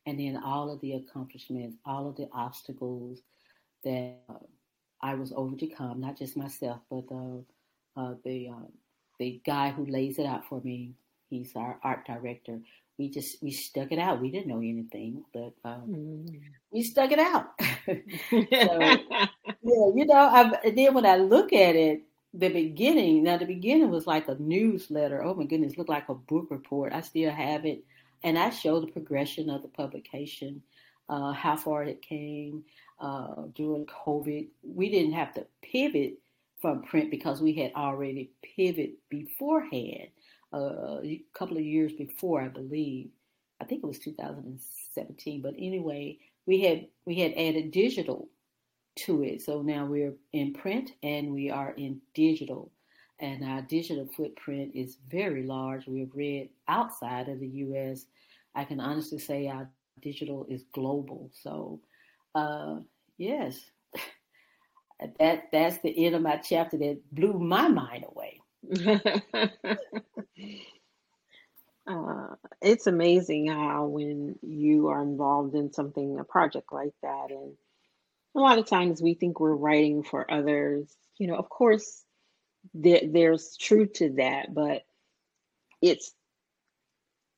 and 0.06 0.18
then 0.18 0.40
all 0.44 0.70
of 0.70 0.80
the 0.80 0.94
accomplishments, 0.94 1.76
all 1.87 2.08
of 2.08 2.16
the 2.16 2.28
obstacles 2.32 3.20
that 3.84 4.18
uh, 4.28 4.34
I 5.00 5.14
was 5.14 5.32
overcome, 5.37 6.00
not 6.00 6.18
just 6.18 6.37
myself, 6.37 6.80
but 6.90 7.08
the 7.08 7.44
uh, 7.96 8.14
the 8.25 8.49
uh, 8.49 8.66
the 9.18 9.40
guy 9.46 9.70
who 9.70 9.87
lays 9.87 10.18
it 10.18 10.26
out 10.26 10.46
for 10.46 10.61
me. 10.62 10.94
He's 11.30 11.52
our 11.56 11.78
art 11.82 12.06
director. 12.06 12.61
We 12.98 13.10
just 13.10 13.42
we 13.42 13.50
stuck 13.50 13.90
it 13.90 13.98
out. 13.98 14.20
We 14.20 14.30
didn't 14.30 14.48
know 14.48 14.58
anything, 14.58 15.24
but 15.32 15.52
um, 15.64 15.82
mm. 15.88 16.40
we 16.70 16.82
stuck 16.82 17.10
it 17.10 17.18
out. 17.18 17.46
so, 17.86 17.96
yeah, 18.50 19.26
you 19.62 20.06
know. 20.06 20.14
I, 20.14 20.70
then 20.70 20.94
when 20.94 21.06
I 21.06 21.16
look 21.16 21.52
at 21.52 21.74
it, 21.74 22.02
the 22.34 22.48
beginning. 22.48 23.22
Now 23.22 23.38
the 23.38 23.46
beginning 23.46 23.90
was 23.90 24.06
like 24.06 24.28
a 24.28 24.34
newsletter. 24.34 25.22
Oh 25.22 25.34
my 25.34 25.44
goodness, 25.44 25.78
looked 25.78 25.90
like 25.90 26.08
a 26.08 26.14
book 26.14 26.48
report. 26.50 26.92
I 26.92 27.00
still 27.00 27.30
have 27.30 27.64
it, 27.64 27.84
and 28.22 28.38
I 28.38 28.50
show 28.50 28.80
the 28.80 28.88
progression 28.88 29.48
of 29.48 29.62
the 29.62 29.68
publication, 29.68 30.62
uh, 31.08 31.32
how 31.32 31.56
far 31.56 31.84
it 31.84 32.02
came 32.02 32.64
uh, 33.00 33.42
during 33.54 33.86
COVID. 33.86 34.48
We 34.64 34.90
didn't 34.90 35.12
have 35.12 35.32
to 35.34 35.46
pivot 35.62 36.14
from 36.60 36.82
print 36.82 37.10
because 37.10 37.40
we 37.40 37.52
had 37.54 37.72
already 37.76 38.30
pivoted 38.56 38.94
beforehand, 39.08 40.08
uh, 40.54 41.00
a 41.02 41.23
couple 41.34 41.56
of 41.56 41.64
years 41.64 41.92
before, 41.92 42.40
I 42.42 42.49
believe. 42.49 43.11
I 43.61 43.64
think 43.64 43.82
it 43.82 43.87
was 43.87 43.99
2017. 43.99 45.42
But 45.42 45.54
anyway, 45.58 46.18
we 46.46 46.62
had 46.62 46.87
we 47.06 47.16
had 47.16 47.32
added 47.32 47.70
digital 47.70 48.28
to 48.96 49.23
it. 49.25 49.42
So 49.42 49.62
now 49.62 49.87
we're 49.87 50.14
in 50.32 50.52
print 50.52 50.92
and 51.02 51.32
we 51.32 51.50
are 51.50 51.73
in 51.73 52.00
digital. 52.14 52.70
And 53.20 53.44
our 53.44 53.62
digital 53.62 54.06
footprint 54.16 54.73
is 54.75 54.99
very 55.11 55.44
large. 55.44 55.87
We've 55.87 56.14
read 56.14 56.50
outside 56.68 57.28
of 57.28 57.40
the 57.40 57.49
US. 57.49 58.06
I 58.54 58.64
can 58.64 58.80
honestly 58.80 59.18
say 59.18 59.49
our 59.49 59.68
digital 60.02 60.46
is 60.49 60.64
global. 60.73 61.30
So 61.32 61.80
uh, 62.34 62.76
yes, 63.18 63.61
that 65.18 65.49
that's 65.52 65.78
the 65.78 66.06
end 66.06 66.14
of 66.14 66.23
my 66.23 66.37
chapter 66.37 66.76
that 66.78 67.00
blew 67.12 67.38
my 67.38 67.68
mind 67.68 68.04
away. 68.08 68.40
uh, 71.86 72.34
it's 72.62 72.86
amazing 72.86 73.48
how 73.48 73.86
when 73.86 74.36
you 74.42 74.88
are 74.88 75.02
involved 75.02 75.54
in 75.54 75.72
something, 75.72 76.18
a 76.18 76.24
project 76.24 76.72
like 76.72 76.94
that, 77.02 77.30
and 77.30 77.52
a 78.34 78.40
lot 78.40 78.58
of 78.58 78.66
times 78.66 79.02
we 79.02 79.14
think 79.14 79.38
we're 79.38 79.54
writing 79.54 80.02
for 80.02 80.30
others. 80.30 80.92
You 81.18 81.28
know, 81.28 81.36
of 81.36 81.48
course, 81.48 82.02
there, 82.72 83.02
there's 83.06 83.56
truth 83.56 83.94
to 83.94 84.10
that, 84.14 84.52
but 84.52 84.82
it's 85.82 86.12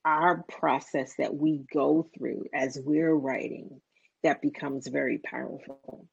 our 0.04 0.44
process 0.44 1.14
that 1.18 1.34
we 1.34 1.64
go 1.72 2.08
through 2.16 2.46
as 2.54 2.78
we're 2.82 3.14
writing 3.14 3.80
that 4.22 4.40
becomes 4.40 4.86
very 4.86 5.18
powerful. 5.18 6.06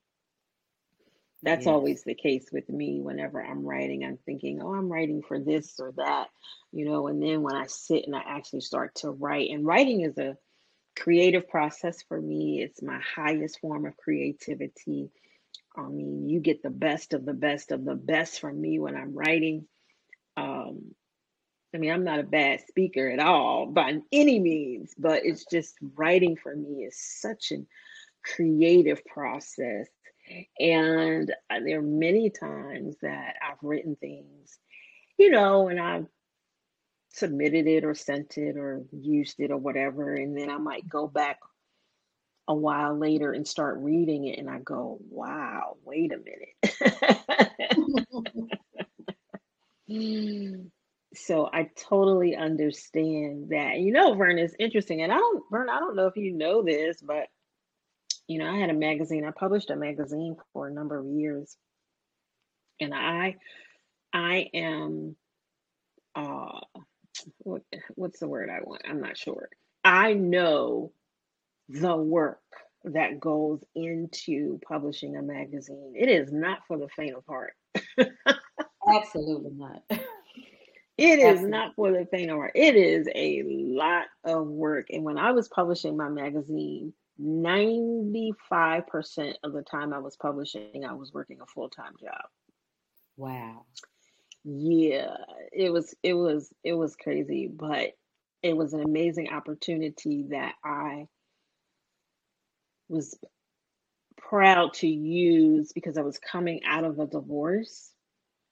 That's 1.44 1.66
yes. 1.66 1.72
always 1.72 2.04
the 2.04 2.16
case 2.16 2.48
with 2.52 2.70
me 2.70 3.02
whenever 3.02 3.44
I'm 3.44 3.66
writing. 3.66 4.04
I'm 4.04 4.18
thinking, 4.26 4.62
oh, 4.62 4.74
I'm 4.74 4.92
writing 4.92 5.22
for 5.22 5.40
this 5.40 5.80
or 5.80 5.94
that, 5.98 6.30
you 6.72 6.86
know, 6.86 7.08
and 7.08 7.22
then 7.22 7.42
when 7.42 7.56
I 7.56 7.68
sit 7.68 8.06
and 8.06 8.16
I 8.16 8.22
actually 8.26 8.62
start 8.62 8.96
to 8.96 9.12
write, 9.12 9.50
and 9.50 9.66
writing 9.66 10.02
is 10.02 10.18
a 10.18 10.38
creative 10.98 11.50
process 11.50 12.02
for 12.02 12.20
me, 12.20 12.62
it's 12.62 12.82
my 12.82 13.00
highest 13.16 13.60
form 13.60 13.86
of 13.86 13.98
creativity. 13.98 15.10
I 15.76 15.82
mean, 15.82 16.30
you 16.30 16.40
get 16.40 16.64
the 16.64 16.70
best 16.70 17.14
of 17.14 17.26
the 17.26 17.34
best 17.34 17.72
of 17.72 17.84
the 17.84 17.96
best 17.96 18.40
from 18.40 18.60
me 18.60 18.80
when 18.80 18.96
I'm 18.96 19.14
writing. 19.14 19.68
Um, 20.38 20.96
I 21.76 21.80
mean, 21.80 21.92
I'm 21.92 22.04
not 22.04 22.20
a 22.20 22.24
bad 22.24 22.62
speaker 22.68 23.10
at 23.10 23.20
all 23.20 23.66
by 23.66 24.00
any 24.12 24.40
means, 24.40 24.94
but 24.98 25.26
it's 25.26 25.46
just 25.46 25.76
writing 25.96 26.38
for 26.38 26.56
me 26.56 26.86
is 26.86 26.98
such 26.98 27.52
an 27.52 27.68
creative 28.24 29.04
process. 29.06 29.88
And 30.60 31.32
uh, 31.50 31.60
there 31.66 31.80
are 31.80 31.82
many 31.82 32.30
times 32.30 32.96
that 33.02 33.36
I've 33.42 33.62
written 33.62 33.96
things, 33.96 34.58
you 35.18 35.30
know, 35.30 35.68
and 35.68 35.80
I've 35.80 36.08
submitted 37.10 37.68
it 37.68 37.84
or 37.84 37.94
sent 37.94 38.38
it 38.38 38.58
or 38.58 38.84
used 38.92 39.40
it 39.40 39.52
or 39.52 39.58
whatever. 39.58 40.16
And 40.16 40.38
then 40.38 40.50
I 40.50 40.58
might 40.58 40.88
go 40.88 41.08
back 41.08 41.40
a 42.48 42.56
while 42.56 42.98
later 42.98 43.32
and 43.32 43.48
start 43.48 43.78
reading 43.80 44.26
it 44.26 44.40
and 44.40 44.50
I 44.50 44.60
go, 44.60 45.00
wow, 45.10 45.78
wait 45.86 46.12
a 46.12 46.18
minute. 46.18 46.56
so 51.16 51.50
I 51.52 51.70
totally 51.76 52.36
understand 52.36 53.50
that. 53.50 53.80
You 53.80 53.92
know, 53.92 54.14
Vern 54.16 54.40
is 54.40 54.56
interesting. 54.60 55.02
And 55.02 55.12
I 55.12 55.18
don't, 55.18 55.44
Vern, 55.52 55.70
I 55.70 55.80
don't 55.80 55.96
know 55.96 56.08
if 56.08 56.18
you 56.18 56.34
know 56.34 56.64
this, 56.64 57.02
but 57.02 57.28
you 58.28 58.40
know, 58.40 58.50
I 58.50 58.58
had 58.58 58.70
a 58.70 58.74
magazine. 58.74 59.26
I 59.26 59.32
published 59.32 59.70
a 59.70 59.76
magazine 59.76 60.36
for 60.54 60.68
a 60.68 60.74
number 60.74 60.98
of 60.98 61.06
years, 61.06 61.56
and 62.80 62.94
I, 62.94 63.38
I 64.14 64.50
am, 64.54 65.16
uh, 66.16 66.60
what 67.40 67.62
what's 67.96 68.20
the 68.20 68.28
word 68.28 68.50
I 68.50 68.60
want? 68.64 68.84
I'm 68.88 69.02
not 69.02 69.18
sure. 69.18 69.50
I 69.84 70.14
know 70.14 70.92
the 71.70 71.96
work 71.96 72.40
that 72.86 73.20
goes 73.20 73.64
into 73.76 74.60
publishing 74.68 75.16
a 75.16 75.22
magazine. 75.22 75.94
It 75.96 76.10
is 76.10 76.32
not 76.32 76.60
for 76.68 76.78
the 76.78 76.90
faint 76.96 77.16
of 77.16 77.24
heart. 77.26 77.54
Absolutely 78.88 79.52
not. 79.54 79.84
It 80.98 81.20
is 81.20 81.26
Absolutely. 81.26 81.50
not 81.50 81.76
for 81.76 81.92
the 81.92 82.06
faint 82.12 82.30
of 82.30 82.38
heart. 82.38 82.52
It 82.56 82.76
is 82.76 83.08
a 83.14 83.44
lot 83.46 84.06
of 84.24 84.48
work. 84.48 84.88
And 84.90 85.04
when 85.04 85.18
I 85.18 85.32
was 85.32 85.48
publishing 85.48 85.98
my 85.98 86.10
magazine, 86.10 86.94
95% 87.22 89.36
of 89.44 89.54
the 89.54 89.62
time 89.62 89.94
I 89.94 90.00
was 90.00 90.16
publishing, 90.16 90.84
I 90.86 90.94
was 90.94 91.14
working 91.14 91.42
a 91.42 91.46
full 91.46 91.70
time 91.70 91.94
job. 92.00 92.26
Wow. 93.18 93.66
Yeah, 94.44 95.18
it 95.52 95.72
was 95.72 95.94
it 96.04 96.16
was 96.16 96.52
it 96.64 96.74
was 96.74 96.96
crazy, 96.96 97.48
but 97.48 97.92
it 98.42 98.58
was 98.58 98.74
an 98.74 98.82
amazing 98.82 99.30
opportunity 99.30 100.26
that 100.32 100.56
I 100.64 101.08
was 102.90 103.16
proud 104.18 104.74
to 104.74 104.88
use 104.88 105.72
because 105.72 105.98
I 105.98 106.02
was 106.02 106.20
coming 106.20 106.64
out 106.66 106.84
of 106.84 107.00
a 107.00 107.06
divorce. 107.06 107.92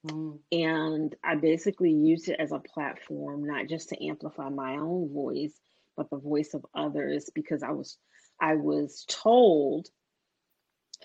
Mm. 0.08 0.40
And 0.52 1.16
I 1.24 1.36
basically 1.36 1.92
used 1.92 2.30
it 2.30 2.40
as 2.40 2.52
a 2.52 2.60
platform, 2.60 3.46
not 3.46 3.68
just 3.68 3.90
to 3.90 4.06
amplify 4.06 4.50
my 4.50 4.78
own 4.78 5.14
voice, 5.14 5.54
but 5.98 6.10
the 6.10 6.18
voice 6.18 6.54
of 6.54 6.66
others, 6.74 7.30
because 7.36 7.62
I 7.62 7.72
was 7.72 7.98
I 8.42 8.56
was 8.56 9.06
told 9.08 9.88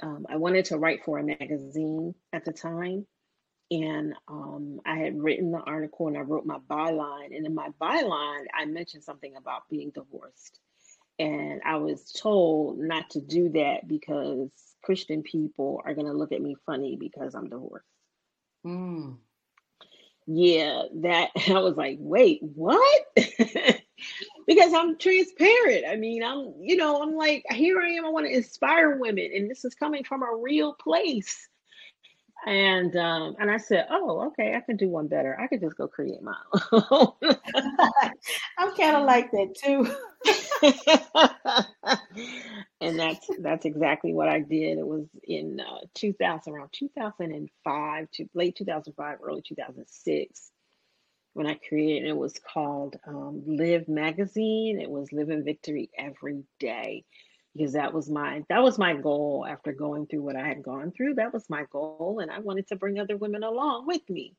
um, 0.02 0.26
I 0.28 0.36
wanted 0.36 0.66
to 0.66 0.78
write 0.78 1.04
for 1.04 1.18
a 1.18 1.24
magazine 1.24 2.14
at 2.32 2.44
the 2.44 2.52
time, 2.52 3.06
and 3.70 4.14
um, 4.28 4.80
I 4.86 4.96
had 4.96 5.20
written 5.20 5.50
the 5.50 5.58
article 5.58 6.08
and 6.08 6.16
I 6.16 6.20
wrote 6.20 6.46
my 6.46 6.58
byline. 6.70 7.36
And 7.36 7.46
in 7.46 7.54
my 7.54 7.68
byline, 7.80 8.44
I 8.54 8.64
mentioned 8.64 9.04
something 9.04 9.34
about 9.36 9.68
being 9.68 9.90
divorced. 9.90 10.60
And 11.18 11.60
I 11.64 11.76
was 11.76 12.12
told 12.12 12.78
not 12.78 13.10
to 13.10 13.20
do 13.20 13.48
that 13.50 13.88
because 13.88 14.50
Christian 14.82 15.22
people 15.22 15.80
are 15.84 15.94
going 15.94 16.06
to 16.06 16.12
look 16.12 16.32
at 16.32 16.42
me 16.42 16.56
funny 16.66 16.96
because 16.96 17.34
I'm 17.34 17.48
divorced. 17.48 17.86
Mm. 18.64 19.16
Yeah, 20.26 20.82
that 21.02 21.30
I 21.48 21.60
was 21.60 21.76
like, 21.76 21.98
wait, 22.00 22.40
what? 22.42 23.06
because 24.46 24.72
I'm 24.72 24.98
transparent. 24.98 25.84
I 25.88 25.96
mean, 25.96 26.22
I'm, 26.22 26.54
you 26.60 26.76
know, 26.76 27.02
I'm 27.02 27.14
like, 27.14 27.44
here 27.50 27.80
I 27.80 27.90
am. 27.90 28.04
I 28.04 28.10
want 28.10 28.26
to 28.26 28.32
inspire 28.34 28.98
women, 28.98 29.30
and 29.34 29.50
this 29.50 29.64
is 29.64 29.74
coming 29.74 30.04
from 30.04 30.22
a 30.22 30.36
real 30.36 30.74
place. 30.74 31.48
And 32.44 32.94
um, 32.96 33.34
and 33.40 33.50
I 33.50 33.56
said, 33.56 33.86
oh, 33.90 34.26
okay, 34.28 34.54
I 34.54 34.60
can 34.60 34.76
do 34.76 34.88
one 34.88 35.08
better. 35.08 35.38
I 35.40 35.46
could 35.46 35.60
just 35.60 35.76
go 35.76 35.88
create 35.88 36.22
my 36.22 36.36
own. 36.72 37.12
I'm 38.58 38.76
kind 38.76 38.96
of 38.96 39.04
like 39.04 39.30
that 39.32 39.54
too. 39.56 39.88
and 42.80 42.98
that's 42.98 43.28
that's 43.40 43.64
exactly 43.64 44.12
what 44.12 44.28
I 44.28 44.40
did. 44.40 44.78
It 44.78 44.86
was 44.86 45.06
in 45.24 45.60
uh, 45.60 45.86
2000, 45.94 46.52
around 46.52 46.70
2005 46.72 48.10
to 48.12 48.28
late 48.34 48.56
2005, 48.56 49.18
early 49.22 49.42
2006 49.42 50.50
when 51.32 51.46
I 51.46 51.54
created. 51.68 52.08
It 52.08 52.16
was 52.16 52.34
called 52.52 52.96
um, 53.06 53.42
Live 53.46 53.88
Magazine. 53.88 54.80
It 54.80 54.90
was 54.90 55.12
Living 55.12 55.42
Victory 55.44 55.90
every 55.98 56.44
day 56.60 57.04
because 57.56 57.72
that 57.72 57.92
was 57.92 58.10
my 58.10 58.44
that 58.48 58.62
was 58.62 58.78
my 58.78 58.94
goal 58.94 59.46
after 59.48 59.72
going 59.72 60.06
through 60.06 60.22
what 60.22 60.36
I 60.36 60.46
had 60.46 60.62
gone 60.62 60.92
through. 60.92 61.14
That 61.14 61.32
was 61.32 61.48
my 61.48 61.64
goal, 61.70 62.20
and 62.20 62.30
I 62.30 62.40
wanted 62.40 62.68
to 62.68 62.76
bring 62.76 62.98
other 62.98 63.16
women 63.16 63.42
along 63.42 63.86
with 63.86 64.08
me. 64.08 64.34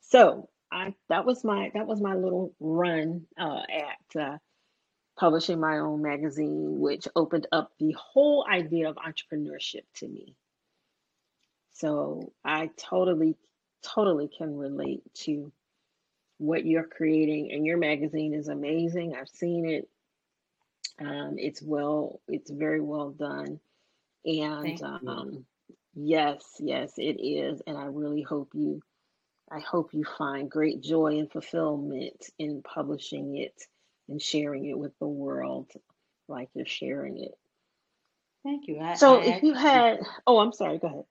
So 0.00 0.48
I 0.70 0.94
that 1.08 1.24
was 1.24 1.44
my 1.44 1.70
that 1.74 1.86
was 1.86 2.00
my 2.00 2.14
little 2.14 2.54
run 2.60 3.26
uh, 3.38 3.62
at 3.70 4.20
uh, 4.20 4.38
publishing 5.18 5.60
my 5.60 5.78
own 5.78 6.02
magazine, 6.02 6.78
which 6.78 7.08
opened 7.16 7.46
up 7.52 7.72
the 7.78 7.96
whole 7.98 8.46
idea 8.50 8.88
of 8.88 8.96
entrepreneurship 8.96 9.84
to 9.96 10.08
me. 10.08 10.34
So 11.72 12.32
I 12.44 12.70
totally 12.76 13.36
totally 13.82 14.28
can 14.28 14.56
relate 14.56 15.02
to 15.14 15.52
what 16.38 16.66
you're 16.66 16.84
creating, 16.84 17.52
and 17.52 17.64
your 17.64 17.78
magazine 17.78 18.34
is 18.34 18.48
amazing. 18.48 19.14
I've 19.14 19.28
seen 19.28 19.68
it 19.68 19.88
um, 21.00 21.36
it's 21.38 21.62
well, 21.62 22.20
it's 22.28 22.50
very 22.50 22.80
well 22.80 23.10
done. 23.10 23.60
And 24.24 24.82
um, 24.82 25.44
yes, 25.94 26.42
yes, 26.58 26.94
it 26.96 27.20
is. 27.20 27.62
And 27.66 27.76
I 27.76 27.84
really 27.86 28.22
hope 28.22 28.50
you, 28.54 28.82
I 29.50 29.60
hope 29.60 29.94
you 29.94 30.04
find 30.18 30.50
great 30.50 30.80
joy 30.80 31.18
and 31.18 31.30
fulfillment 31.30 32.30
in 32.38 32.62
publishing 32.62 33.36
it 33.36 33.54
and 34.08 34.20
sharing 34.20 34.66
it 34.66 34.78
with 34.78 34.98
the 34.98 35.06
world 35.06 35.70
like 36.28 36.48
you're 36.54 36.66
sharing 36.66 37.18
it. 37.18 37.38
Thank 38.42 38.68
you. 38.68 38.80
I, 38.80 38.94
so 38.94 39.16
I 39.16 39.22
if 39.22 39.34
actually, 39.34 39.48
you 39.48 39.54
had, 39.54 39.98
oh, 40.26 40.38
I'm 40.38 40.52
sorry, 40.52 40.78
go 40.78 40.88
ahead. 40.88 41.04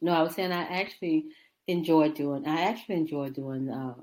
No, 0.00 0.12
I 0.12 0.22
was 0.22 0.34
saying 0.34 0.52
I 0.52 0.62
actually 0.62 1.26
enjoy 1.66 2.10
doing, 2.10 2.46
I 2.46 2.62
actually 2.62 2.96
enjoy 2.96 3.30
doing 3.30 3.68
uh, 3.68 3.94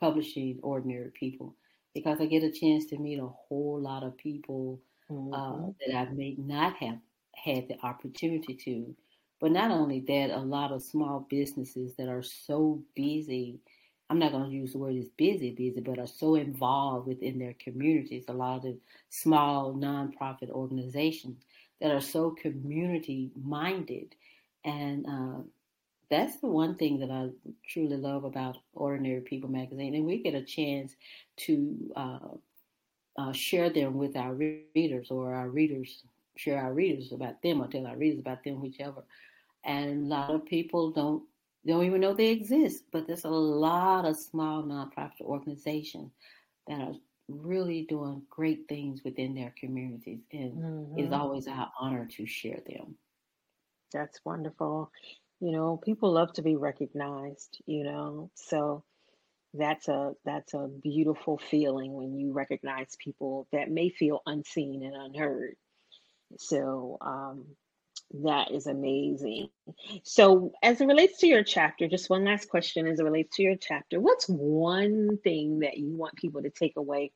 publishing 0.00 0.58
ordinary 0.62 1.10
people 1.10 1.54
because 1.94 2.20
I 2.20 2.26
get 2.26 2.42
a 2.42 2.50
chance 2.50 2.86
to 2.86 2.98
meet 2.98 3.18
a 3.18 3.26
whole 3.26 3.80
lot 3.80 4.02
of 4.02 4.16
people 4.16 4.80
uh, 5.10 5.12
mm-hmm. 5.12 5.34
uh, 5.34 5.72
that 5.86 5.96
I 5.96 6.12
may 6.12 6.36
not 6.38 6.76
have 6.76 6.98
had 7.34 7.68
the 7.68 7.78
opportunity 7.82 8.54
to. 8.54 8.94
But 9.40 9.52
not 9.52 9.70
only 9.70 10.00
that, 10.00 10.30
a 10.30 10.40
lot 10.40 10.70
of 10.70 10.82
small 10.82 11.26
businesses 11.30 11.94
that 11.96 12.08
are 12.08 12.22
so 12.22 12.82
busy. 12.94 13.58
I'm 14.10 14.18
not 14.18 14.32
going 14.32 14.50
to 14.50 14.56
use 14.56 14.72
the 14.72 14.78
word 14.78 14.96
is 14.96 15.08
busy, 15.16 15.52
busy, 15.52 15.80
but 15.80 15.98
are 15.98 16.06
so 16.06 16.34
involved 16.34 17.06
within 17.06 17.38
their 17.38 17.54
communities. 17.58 18.24
A 18.28 18.32
lot 18.32 18.66
of 18.66 18.76
small 19.08 19.74
nonprofit 19.74 20.50
organizations 20.50 21.44
that 21.80 21.90
are 21.90 22.00
so 22.00 22.32
community 22.32 23.30
minded 23.42 24.14
and 24.64 25.06
uh, 25.06 25.42
that's 26.10 26.36
the 26.38 26.48
one 26.48 26.74
thing 26.74 26.98
that 26.98 27.10
I 27.10 27.28
truly 27.68 27.96
love 27.96 28.24
about 28.24 28.58
Ordinary 28.74 29.20
People 29.20 29.48
magazine, 29.48 29.94
and 29.94 30.04
we 30.04 30.22
get 30.22 30.34
a 30.34 30.42
chance 30.42 30.96
to 31.38 31.92
uh, 31.94 32.18
uh, 33.16 33.32
share 33.32 33.70
them 33.70 33.94
with 33.94 34.16
our 34.16 34.34
readers, 34.34 35.10
or 35.10 35.32
our 35.32 35.48
readers 35.48 36.02
share 36.36 36.60
our 36.60 36.72
readers 36.72 37.12
about 37.12 37.40
them, 37.42 37.62
or 37.62 37.68
tell 37.68 37.86
our 37.86 37.96
readers 37.96 38.18
about 38.18 38.42
them, 38.42 38.60
whichever. 38.60 39.04
And 39.64 40.06
a 40.06 40.14
lot 40.16 40.30
of 40.30 40.44
people 40.44 40.90
don't 40.90 41.22
don't 41.66 41.84
even 41.84 42.00
know 42.00 42.14
they 42.14 42.30
exist, 42.30 42.84
but 42.90 43.06
there's 43.06 43.24
a 43.24 43.28
lot 43.28 44.04
of 44.04 44.16
small 44.16 44.62
nonprofit 44.62 45.20
organizations 45.20 46.10
that 46.66 46.80
are 46.80 46.94
really 47.28 47.82
doing 47.82 48.22
great 48.30 48.66
things 48.68 49.02
within 49.04 49.34
their 49.34 49.54
communities, 49.60 50.22
and 50.32 50.54
mm-hmm. 50.54 50.98
it's 50.98 51.12
always 51.12 51.46
our 51.46 51.70
honor 51.78 52.08
to 52.16 52.26
share 52.26 52.60
them. 52.66 52.96
That's 53.92 54.20
wonderful 54.24 54.90
you 55.40 55.52
know 55.52 55.76
people 55.76 56.12
love 56.12 56.32
to 56.34 56.42
be 56.42 56.56
recognized 56.56 57.60
you 57.66 57.84
know? 57.84 58.30
So 58.34 58.84
that's 59.54 59.88
a 59.88 60.12
that's 60.24 60.54
a 60.54 60.68
beautiful 60.68 61.38
feeling 61.38 61.92
when 61.92 62.14
you 62.16 62.32
recognize 62.32 62.96
people 63.02 63.48
that 63.52 63.70
may 63.70 63.90
feel 63.90 64.22
unseen 64.26 64.84
and 64.84 64.94
unheard. 64.94 65.56
So 66.38 66.98
um, 67.00 67.46
that 68.22 68.52
is 68.52 68.66
amazing. 68.66 69.50
So 70.04 70.52
as 70.62 70.80
it 70.80 70.86
relates 70.86 71.18
to 71.18 71.26
your 71.26 71.42
chapter 71.42 71.88
just 71.88 72.10
one 72.10 72.24
last 72.24 72.48
question 72.48 72.86
as 72.86 73.00
it 73.00 73.04
relates 73.04 73.36
to 73.36 73.42
your 73.42 73.56
chapter. 73.56 74.00
What's 74.00 74.26
one 74.26 75.18
thing 75.24 75.60
that 75.60 75.78
you 75.78 75.96
want 75.96 76.16
people 76.16 76.42
to 76.42 76.50
take 76.50 76.76
away 76.76 77.12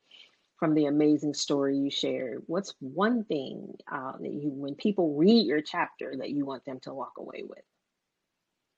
from 0.57 0.75
the 0.75 0.87
amazing 0.87 1.35
story 1.35 1.77
you 1.77 1.91
shared? 1.91 2.43
What's 2.47 2.75
one 2.81 3.25
thing 3.25 3.75
uh, 3.91 4.13
that 4.21 4.33
you 4.33 4.51
when 4.51 4.75
people 4.75 5.15
read 5.15 5.47
your 5.47 5.61
chapter 5.63 6.15
that 6.19 6.31
you 6.31 6.45
want 6.45 6.65
them 6.65 6.81
to 6.81 6.95
walk 6.95 7.13
away 7.19 7.45
with 7.49 7.65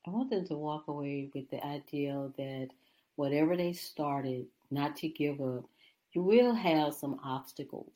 I 0.06 0.10
want 0.10 0.30
them 0.30 0.46
to 0.46 0.54
walk 0.54 0.86
away 0.86 1.30
with 1.34 1.50
the 1.50 1.64
idea 1.66 2.30
that 2.36 2.68
whatever 3.16 3.56
they 3.56 3.72
started, 3.72 4.46
not 4.70 4.96
to 4.96 5.08
give 5.08 5.40
up. 5.40 5.64
You 6.12 6.22
will 6.22 6.54
have 6.54 6.94
some 6.94 7.18
obstacles, 7.24 7.92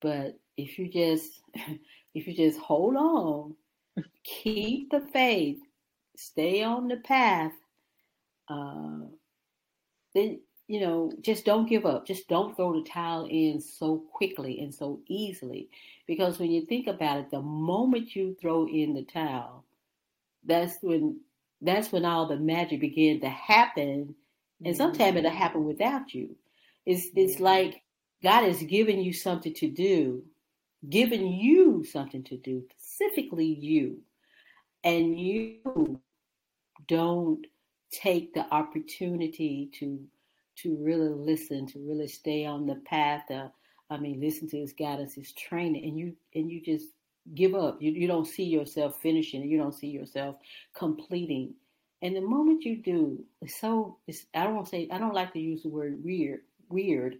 but 0.00 0.38
if 0.56 0.78
you 0.78 0.88
just 0.88 1.40
if 2.14 2.26
you 2.26 2.34
just 2.34 2.58
hold 2.58 2.96
on, 2.96 3.54
keep 4.24 4.90
the 4.90 5.00
faith, 5.12 5.58
stay 6.16 6.62
on 6.62 6.88
the 6.88 6.96
path, 6.96 7.52
uh, 8.48 9.00
then 10.14 10.40
you 10.68 10.80
know 10.80 11.12
just 11.20 11.44
don't 11.44 11.68
give 11.68 11.84
up. 11.84 12.06
Just 12.06 12.28
don't 12.28 12.56
throw 12.56 12.72
the 12.72 12.88
towel 12.88 13.26
in 13.28 13.60
so 13.60 14.04
quickly 14.12 14.60
and 14.60 14.74
so 14.74 15.00
easily, 15.08 15.68
because 16.06 16.38
when 16.38 16.50
you 16.50 16.64
think 16.64 16.86
about 16.86 17.18
it, 17.18 17.30
the 17.30 17.42
moment 17.42 18.14
you 18.14 18.36
throw 18.40 18.68
in 18.68 18.94
the 18.94 19.02
towel, 19.02 19.64
that's 20.44 20.78
when 20.80 21.20
that's 21.60 21.92
when 21.92 22.04
all 22.04 22.26
the 22.26 22.36
magic 22.36 22.80
began 22.80 23.20
to 23.20 23.28
happen. 23.28 24.14
And 24.64 24.76
sometimes 24.76 25.16
it'll 25.16 25.30
mm-hmm. 25.30 25.38
happen 25.38 25.64
without 25.64 26.12
you. 26.12 26.36
It's 26.86 27.08
it's 27.14 27.40
like 27.40 27.82
God 28.22 28.44
has 28.44 28.62
given 28.62 29.00
you 29.00 29.12
something 29.12 29.54
to 29.54 29.68
do, 29.68 30.22
given 30.88 31.26
you 31.26 31.84
something 31.84 32.22
to 32.24 32.36
do, 32.36 32.64
specifically 32.78 33.46
you. 33.46 34.02
And 34.84 35.18
you 35.18 36.00
don't 36.88 37.46
take 37.90 38.34
the 38.34 38.46
opportunity 38.52 39.70
to 39.78 40.00
to 40.56 40.76
really 40.82 41.08
listen, 41.08 41.66
to 41.68 41.78
really 41.78 42.08
stay 42.08 42.44
on 42.44 42.66
the 42.66 42.74
path 42.86 43.24
of, 43.30 43.50
I 43.88 43.96
mean, 43.96 44.20
listen 44.20 44.48
to 44.50 44.58
his 44.58 44.74
guidance, 44.74 45.14
his 45.14 45.32
training, 45.32 45.84
and 45.84 45.98
you 45.98 46.16
and 46.34 46.50
you 46.50 46.60
just 46.62 46.86
give 47.34 47.54
up. 47.54 47.80
You 47.80 47.92
you 47.92 48.06
don't 48.06 48.26
see 48.26 48.44
yourself 48.44 49.00
finishing. 49.00 49.42
You 49.42 49.58
don't 49.58 49.74
see 49.74 49.88
yourself 49.88 50.36
completing. 50.74 51.54
And 52.02 52.16
the 52.16 52.20
moment 52.20 52.64
you 52.64 52.76
do, 52.76 53.22
it's 53.42 53.60
so 53.60 53.98
it's 54.06 54.26
I 54.34 54.44
don't 54.44 54.54
want 54.54 54.66
to 54.66 54.70
say 54.70 54.88
I 54.90 54.98
don't 54.98 55.14
like 55.14 55.32
to 55.34 55.40
use 55.40 55.62
the 55.62 55.68
word 55.68 56.02
weird 56.02 56.40
weird, 56.68 57.16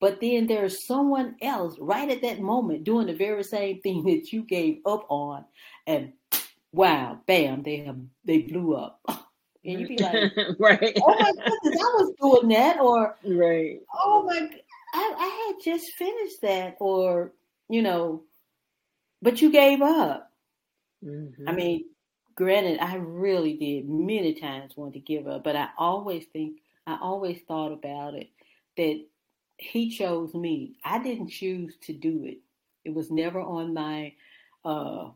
but 0.00 0.20
then 0.20 0.46
there's 0.46 0.86
someone 0.86 1.36
else 1.42 1.76
right 1.78 2.08
at 2.08 2.22
that 2.22 2.40
moment 2.40 2.84
doing 2.84 3.06
the 3.06 3.14
very 3.14 3.44
same 3.44 3.80
thing 3.80 4.04
that 4.04 4.32
you 4.32 4.42
gave 4.42 4.80
up 4.86 5.06
on, 5.08 5.44
and 5.86 6.12
wow, 6.72 7.20
bam, 7.26 7.62
they 7.62 7.78
have 7.78 7.98
they 8.24 8.38
blew 8.38 8.74
up. 8.74 9.00
And 9.64 9.80
you 9.80 9.88
be 9.88 9.98
like, 9.98 10.14
right. 10.60 10.96
oh 11.04 11.16
my 11.18 11.32
goodness, 11.32 11.82
I 11.82 11.92
was 11.96 12.12
doing 12.20 12.50
that, 12.50 12.78
or 12.78 13.16
right. 13.24 13.80
Oh 13.92 14.22
my, 14.22 14.48
I, 14.94 15.14
I 15.18 15.46
had 15.48 15.64
just 15.64 15.90
finished 15.94 16.40
that, 16.42 16.76
or 16.78 17.32
you 17.68 17.82
know, 17.82 18.22
but 19.22 19.40
you 19.40 19.50
gave 19.50 19.82
up. 19.82 20.30
Mm-hmm. 21.04 21.48
I 21.48 21.52
mean, 21.52 21.84
granted, 22.34 22.78
I 22.80 22.96
really 22.96 23.54
did 23.54 23.88
many 23.88 24.34
times 24.34 24.76
want 24.76 24.94
to 24.94 25.00
give 25.00 25.26
up, 25.26 25.44
but 25.44 25.56
I 25.56 25.68
always 25.78 26.24
think, 26.32 26.60
I 26.86 26.98
always 27.00 27.40
thought 27.48 27.72
about 27.72 28.14
it 28.14 28.30
that 28.76 29.04
he 29.58 29.90
chose 29.90 30.34
me. 30.34 30.76
I 30.84 31.02
didn't 31.02 31.28
choose 31.28 31.76
to 31.82 31.92
do 31.92 32.24
it. 32.24 32.38
It 32.84 32.94
was 32.94 33.10
never 33.10 33.40
on 33.40 33.74
my, 33.74 34.12
uh, 34.64 35.10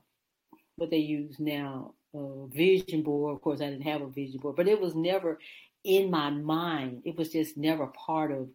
what 0.77 0.91
they 0.91 0.99
use 0.99 1.37
now, 1.39 1.95
uh, 2.15 2.47
vision 2.47 3.03
board. 3.03 3.35
Of 3.35 3.43
course, 3.43 3.61
I 3.61 3.71
didn't 3.71 3.83
have 3.83 4.03
a 4.03 4.09
vision 4.09 4.41
board, 4.41 4.57
but 4.57 4.69
it 4.69 4.81
was 4.81 4.95
never 4.95 5.39
in 5.85 6.11
my 6.11 6.31
mind. 6.31 7.03
It 7.05 7.17
was 7.17 7.31
just 7.31 7.57
never 7.57 7.87
part 7.89 8.33
of 8.33 8.49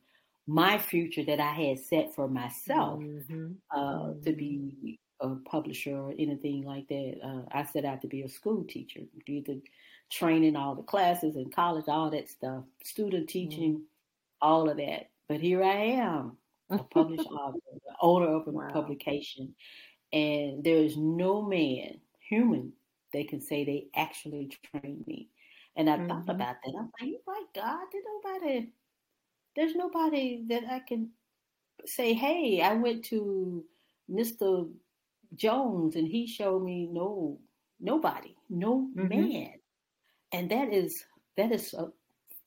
my 0.47 0.77
future 0.77 1.23
that 1.23 1.39
I 1.39 1.51
had 1.51 1.79
set 1.79 2.13
for 2.13 2.27
myself 2.27 2.99
mm-hmm. 2.99 3.53
uh, 3.71 4.13
to 4.23 4.33
be 4.33 4.99
a 5.19 5.35
publisher 5.49 5.95
or 5.95 6.13
anything 6.17 6.63
like 6.63 6.87
that. 6.87 7.15
Uh, 7.23 7.41
I 7.51 7.63
set 7.63 7.85
out 7.85 8.01
to 8.01 8.07
be 8.07 8.23
a 8.23 8.29
school 8.29 8.63
teacher, 8.63 9.01
do 9.25 9.41
the 9.41 9.61
training, 10.11 10.55
all 10.55 10.75
the 10.75 10.83
classes 10.83 11.35
in 11.35 11.49
college, 11.49 11.85
all 11.87 12.09
that 12.11 12.29
stuff, 12.29 12.63
student 12.83 13.29
teaching, 13.29 13.73
mm-hmm. 13.73 13.83
all 14.41 14.69
of 14.69 14.77
that. 14.77 15.09
But 15.27 15.41
here 15.41 15.63
I 15.63 15.75
am, 15.75 16.37
a 16.69 16.79
published 16.79 17.27
author, 17.27 17.59
the 17.73 17.95
owner 18.01 18.27
of 18.27 18.47
a 18.47 18.51
wow. 18.51 18.69
publication, 18.71 19.55
and 20.13 20.63
there 20.63 20.77
is 20.77 20.97
no 20.97 21.41
man, 21.41 21.99
human, 22.19 22.73
that 23.13 23.29
can 23.29 23.41
say 23.41 23.63
they 23.63 23.87
actually 23.95 24.51
trained 24.71 25.05
me. 25.07 25.29
And 25.75 25.89
I 25.89 25.97
mm-hmm. 25.97 26.07
thought 26.07 26.29
about 26.29 26.55
that. 26.63 26.73
I'm 26.77 26.91
like, 27.01 27.21
my 27.25 27.41
God, 27.53 27.85
did 27.91 28.03
nobody 28.23 28.69
there's 29.55 29.75
nobody 29.75 30.43
that 30.49 30.63
I 30.69 30.79
can 30.79 31.09
say, 31.85 32.13
hey, 32.13 32.61
I 32.61 32.73
went 32.73 33.05
to 33.05 33.63
Mr. 34.11 34.69
Jones 35.35 35.95
and 35.95 36.07
he 36.07 36.27
showed 36.27 36.63
me 36.63 36.87
no 36.91 37.39
nobody, 37.79 38.35
no 38.49 38.89
mm-hmm. 38.95 39.07
man. 39.07 39.53
And 40.31 40.49
that 40.51 40.73
is 40.73 41.03
that 41.37 41.51
is 41.51 41.73
a, 41.73 41.87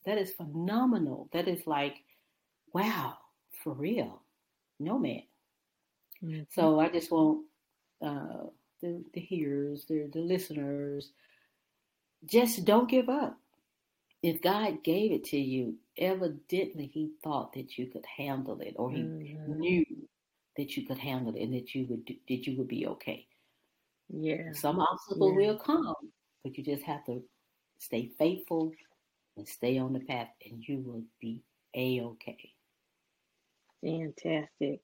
that 0.05 0.19
is 0.19 0.33
phenomenal. 0.33 1.29
That 1.33 1.49
is 1.49 1.67
like, 1.67 1.97
wow, 2.73 3.15
for 3.63 3.73
real. 3.73 4.23
No 4.81 4.99
man. 4.99 5.23
Mm-hmm. 6.23 6.43
So 6.51 6.81
I 6.81 6.89
just 6.89 7.11
want 7.11 7.45
uh, 8.05 8.47
the, 8.81 9.03
the 9.13 9.21
hearers, 9.21 9.85
the, 9.89 10.09
the 10.13 10.21
listeners, 10.21 11.11
just 12.25 12.65
don't 12.65 12.89
give 12.89 13.09
up. 13.09 13.39
If 14.23 14.43
God 14.43 14.83
gave 14.83 15.13
it 15.13 15.25
to 15.27 15.39
you, 15.39 15.77
evidently 15.97 16.91
he 16.93 17.13
thought 17.23 17.53
that 17.53 17.79
you 17.79 17.87
could 17.87 18.05
handle 18.05 18.61
it 18.61 18.75
or 18.77 18.91
he 18.91 18.99
mm-hmm. 18.99 19.61
knew 19.61 19.85
that 20.59 20.77
you 20.77 20.87
could 20.87 20.99
handle 20.99 21.35
it 21.35 21.43
and 21.43 21.55
that 21.55 21.75
you 21.75 21.87
would 21.89 22.07
that 22.07 22.47
you 22.47 22.59
would 22.59 22.69
be 22.69 22.87
okay 22.87 23.27
yeah 24.11 24.53
some 24.53 24.79
obstacles 24.79 25.35
yeah. 25.39 25.47
will 25.47 25.59
come 25.59 25.95
but 26.45 26.57
you 26.59 26.65
just 26.65 26.83
have 26.83 27.05
to 27.07 27.23
stay 27.79 28.11
faithful 28.19 28.73
and 29.37 29.49
stay 29.49 29.79
on 29.79 29.93
the 29.93 30.01
path 30.01 30.29
and 30.45 30.63
you 30.67 30.83
will 30.85 31.03
be 31.21 31.43
a-okay 31.75 32.53
fantastic 33.83 34.81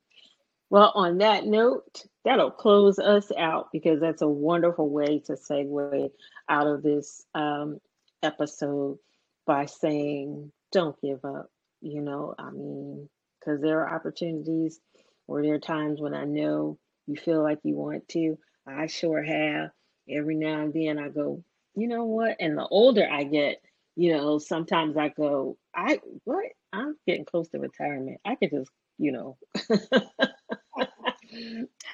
well 0.71 0.93
on 0.95 1.19
that 1.19 1.45
note 1.45 2.05
that'll 2.25 2.51
close 2.51 2.99
us 2.99 3.31
out 3.39 3.69
because 3.73 4.01
that's 4.01 4.23
a 4.23 4.29
wonderful 4.29 4.89
way 4.89 5.19
to 5.19 5.33
segue 5.33 6.11
out 6.49 6.67
of 6.67 6.83
this 6.83 7.27
um, 7.35 7.79
episode 8.23 8.99
by 9.47 9.67
saying 9.67 10.51
don't 10.73 11.01
give 11.01 11.25
up. 11.25 11.51
You 11.81 12.01
know, 12.01 12.35
I 12.39 12.51
mean, 12.51 13.09
because 13.39 13.61
there 13.61 13.81
are 13.81 13.95
opportunities 13.95 14.81
or 15.27 15.43
there 15.43 15.55
are 15.55 15.61
times 15.61 16.01
when 16.01 16.15
I 16.15 16.25
know 16.25 16.79
you 17.07 17.17
feel 17.17 17.43
like 17.43 17.59
you 17.63 17.75
want 17.77 18.09
to. 18.11 18.39
I 18.67 18.87
sure 18.87 19.23
have. 19.23 19.71
Every 20.09 20.35
now 20.35 20.61
and 20.61 20.73
then 20.73 20.99
I 20.99 21.09
go, 21.09 21.43
you 21.75 21.89
know 21.89 22.05
what? 22.05 22.37
And 22.41 22.57
the 22.59 22.67
older 22.67 23.09
I 23.11 23.25
get, 23.25 23.63
you 23.97 24.13
know, 24.13 24.39
sometimes 24.39 24.97
I 24.97 25.09
go, 25.09 25.57
I 25.75 26.01
what? 26.25 26.45
I'm 26.73 26.97
getting 27.07 27.25
close 27.25 27.49
to 27.51 27.59
retirement. 27.59 28.21
I 28.25 28.35
could 28.35 28.51
just, 28.51 28.71
you 28.99 29.13
know, 29.13 29.37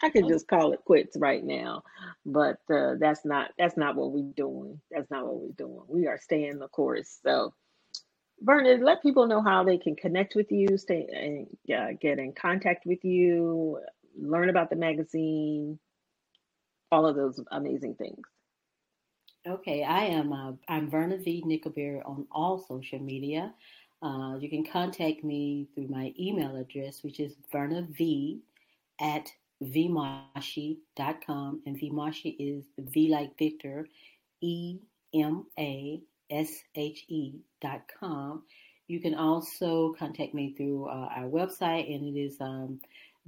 I 0.03 0.11
could 0.11 0.27
just 0.27 0.49
call 0.49 0.73
it 0.73 0.85
quits 0.85 1.17
right 1.19 1.45
now. 1.45 1.83
But 2.25 2.59
uh, 2.73 2.95
that's 2.99 3.25
not 3.25 3.51
that's 3.59 3.77
not 3.77 3.97
what 3.97 4.13
we're 4.13 4.33
doing. 4.35 4.81
That's 4.91 5.11
not 5.11 5.27
what 5.27 5.37
we're 5.37 5.53
doing. 5.57 5.83
We 5.89 6.07
are 6.07 6.19
staying 6.19 6.59
the 6.59 6.69
course. 6.69 7.19
So 7.23 7.55
Verna, 8.43 8.83
let 8.83 9.03
people 9.03 9.27
know 9.27 9.43
how 9.43 9.65
they 9.65 9.77
can 9.77 9.95
connect 9.95 10.35
with 10.35 10.51
you, 10.51 10.79
stay 10.79 11.07
and 11.13 12.01
get 12.01 12.19
in 12.19 12.33
contact 12.33 12.87
with 12.87 13.05
you, 13.05 13.79
learn 14.19 14.49
about 14.49 14.71
the 14.71 14.77
magazine, 14.77 15.79
all 16.91 17.07
of 17.07 17.17
those 17.17 17.41
amazing 17.51 17.95
things. 17.95 18.27
Okay, 19.47 19.85
I 19.85 20.05
am. 20.05 20.33
Uh, 20.33 20.53
I'm 20.69 20.91
Verna 20.91 21.17
V 21.17 21.43
Nickelberry 21.47 22.03
on 22.07 22.27
all 22.31 22.59
social 22.59 22.99
media. 22.99 23.55
Uh, 24.03 24.37
you 24.39 24.49
can 24.49 24.65
contact 24.65 25.25
me 25.25 25.69
through 25.75 25.89
my 25.89 26.13
email 26.19 26.57
address, 26.57 27.03
which 27.03 27.21
is 27.21 27.37
verna 27.53 27.87
v 27.91 28.41
at 29.01 29.31
vemashe.com. 29.63 31.63
And 31.67 31.81
vemashe 31.81 32.37
is 32.39 32.65
V 32.79 33.09
like 33.09 33.37
Victor, 33.39 33.87
E 34.41 34.79
M 35.15 35.47
A 35.59 36.03
S-H-E.com. 36.31 38.43
You 38.89 39.01
can 39.01 39.15
also 39.15 39.95
contact 39.99 40.35
me 40.35 40.55
through 40.57 40.87
uh, 40.87 41.09
our 41.17 41.29
website, 41.29 41.95
and 41.95 42.17
it 42.17 42.21
is 42.21 42.41
um, 42.41 42.81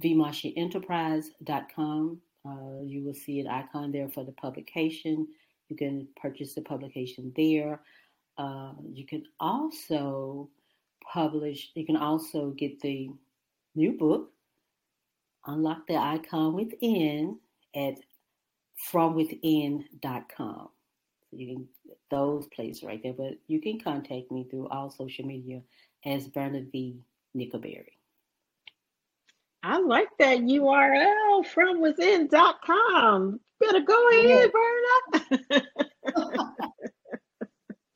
vemasheenterprise.com. 0.03 2.21
Uh, 2.45 2.81
you 2.83 3.03
will 3.03 3.13
see 3.13 3.39
an 3.39 3.47
icon 3.47 3.91
there 3.91 4.09
for 4.09 4.25
the 4.25 4.33
publication. 4.33 5.27
You 5.69 5.77
can 5.77 6.07
purchase 6.21 6.53
the 6.53 6.61
publication 6.61 7.31
there. 7.35 7.81
Uh, 8.37 8.73
you 8.91 9.05
can 9.05 9.23
also 9.39 10.49
publish, 11.11 11.71
you 11.75 11.85
can 11.85 11.95
also 11.95 12.51
get 12.51 12.79
the 12.81 13.09
new 13.75 13.93
book, 13.93 14.31
Unlock 15.45 15.87
the 15.87 15.95
Icon 15.95 16.53
Within, 16.53 17.39
at 17.75 17.95
fromwithin.com. 18.91 20.69
You 21.35 21.55
can 21.55 21.67
those 22.09 22.47
places 22.47 22.83
right 22.83 23.01
there, 23.01 23.13
but 23.13 23.33
you 23.47 23.61
can 23.61 23.79
contact 23.79 24.31
me 24.31 24.47
through 24.49 24.67
all 24.69 24.89
social 24.89 25.25
media 25.25 25.61
as 26.05 26.27
Verna 26.27 26.61
V 26.71 26.99
Nickelberry. 27.35 27.97
I 29.63 29.79
like 29.79 30.09
that 30.19 30.39
URL 30.39 31.45
from 31.45 31.79
within.com. 31.81 33.39
Better 33.59 33.79
go 33.79 34.09
ahead, 34.09 34.51
Verna. 34.51 35.63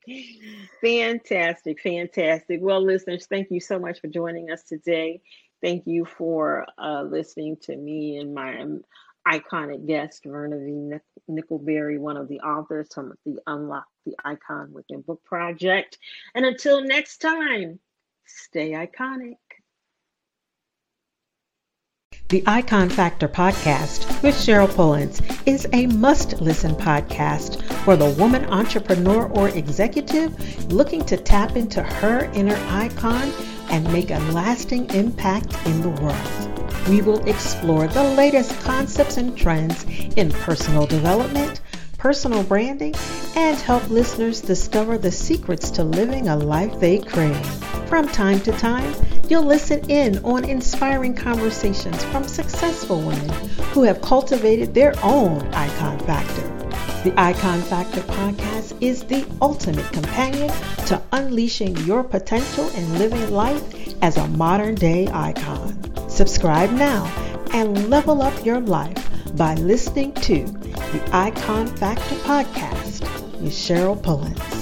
fantastic, 0.81 1.81
fantastic. 1.81 2.59
Well, 2.61 2.81
listeners, 2.81 3.27
thank 3.29 3.51
you 3.51 3.59
so 3.59 3.77
much 3.77 3.99
for 3.99 4.07
joining 4.07 4.49
us 4.49 4.63
today. 4.63 5.21
Thank 5.61 5.85
you 5.85 6.05
for 6.05 6.65
uh, 6.77 7.03
listening 7.03 7.57
to 7.63 7.75
me 7.75 8.17
and 8.17 8.33
my 8.33 8.63
iconic 9.27 9.85
guest, 9.85 10.23
Verna 10.25 10.57
V. 10.57 10.93
Nickelberry, 11.29 11.99
one 11.99 12.17
of 12.17 12.27
the 12.27 12.39
authors 12.39 12.93
from 12.93 13.13
the 13.25 13.39
Unlock 13.47 13.85
the 14.05 14.15
Icon 14.23 14.71
Within 14.73 15.01
Book 15.01 15.23
Project. 15.23 15.97
And 16.33 16.45
until 16.45 16.81
next 16.81 17.17
time, 17.17 17.79
stay 18.25 18.71
iconic. 18.71 19.37
The 22.29 22.43
Icon 22.45 22.89
Factor 22.89 23.29
podcast 23.29 24.21
with 24.21 24.35
Cheryl 24.35 24.67
Pullins 24.67 25.21
is 25.45 25.65
a 25.71 25.87
must 25.87 26.41
listen 26.41 26.75
podcast 26.75 27.63
for 27.85 27.95
the 27.95 28.09
woman 28.19 28.43
entrepreneur 28.45 29.29
or 29.29 29.47
executive 29.49 30.71
looking 30.73 31.05
to 31.05 31.15
tap 31.15 31.55
into 31.55 31.81
her 31.81 32.29
inner 32.33 32.57
icon 32.67 33.31
and 33.69 33.89
make 33.93 34.11
a 34.11 34.19
lasting 34.33 34.89
impact 34.93 35.55
in 35.65 35.81
the 35.81 35.89
world 36.01 36.46
we 36.89 37.01
will 37.01 37.25
explore 37.27 37.87
the 37.87 38.03
latest 38.03 38.59
concepts 38.61 39.17
and 39.17 39.37
trends 39.37 39.85
in 40.15 40.31
personal 40.31 40.85
development, 40.85 41.61
personal 41.97 42.43
branding, 42.43 42.95
and 43.35 43.57
help 43.57 43.89
listeners 43.89 44.41
discover 44.41 44.97
the 44.97 45.11
secrets 45.11 45.69
to 45.71 45.83
living 45.83 46.27
a 46.27 46.35
life 46.35 46.79
they 46.79 46.99
crave. 46.99 47.45
From 47.87 48.07
time 48.07 48.39
to 48.41 48.51
time, 48.53 48.93
You'll 49.29 49.43
listen 49.43 49.89
in 49.89 50.23
on 50.23 50.45
inspiring 50.45 51.13
conversations 51.13 52.01
from 52.05 52.23
successful 52.23 53.01
women 53.01 53.29
who 53.73 53.83
have 53.83 54.01
cultivated 54.01 54.73
their 54.73 54.93
own 55.03 55.41
icon 55.53 55.99
factor. 55.99 56.47
The 57.03 57.13
Icon 57.17 57.61
Factor 57.63 58.01
podcast 58.01 58.81
is 58.81 59.03
the 59.03 59.27
ultimate 59.41 59.91
companion 59.91 60.49
to 60.85 61.01
unleashing 61.11 61.75
your 61.79 62.05
potential 62.05 62.69
and 62.73 62.99
living 62.99 63.29
life 63.31 63.61
as 64.01 64.15
a 64.15 64.27
modern 64.29 64.75
day 64.75 65.09
icon. 65.11 65.77
Subscribe 66.17 66.71
now 66.71 67.05
and 67.53 67.91
level 67.91 68.23
up 68.23 68.43
your 68.43 68.59
life 68.59 69.07
by 69.37 69.53
listening 69.53 70.13
to 70.13 70.47
the 70.47 71.09
Icon 71.13 71.67
Factor 71.67 72.15
podcast 72.25 73.01
with 73.39 73.53
Cheryl 73.53 74.01
Pullins. 74.01 74.56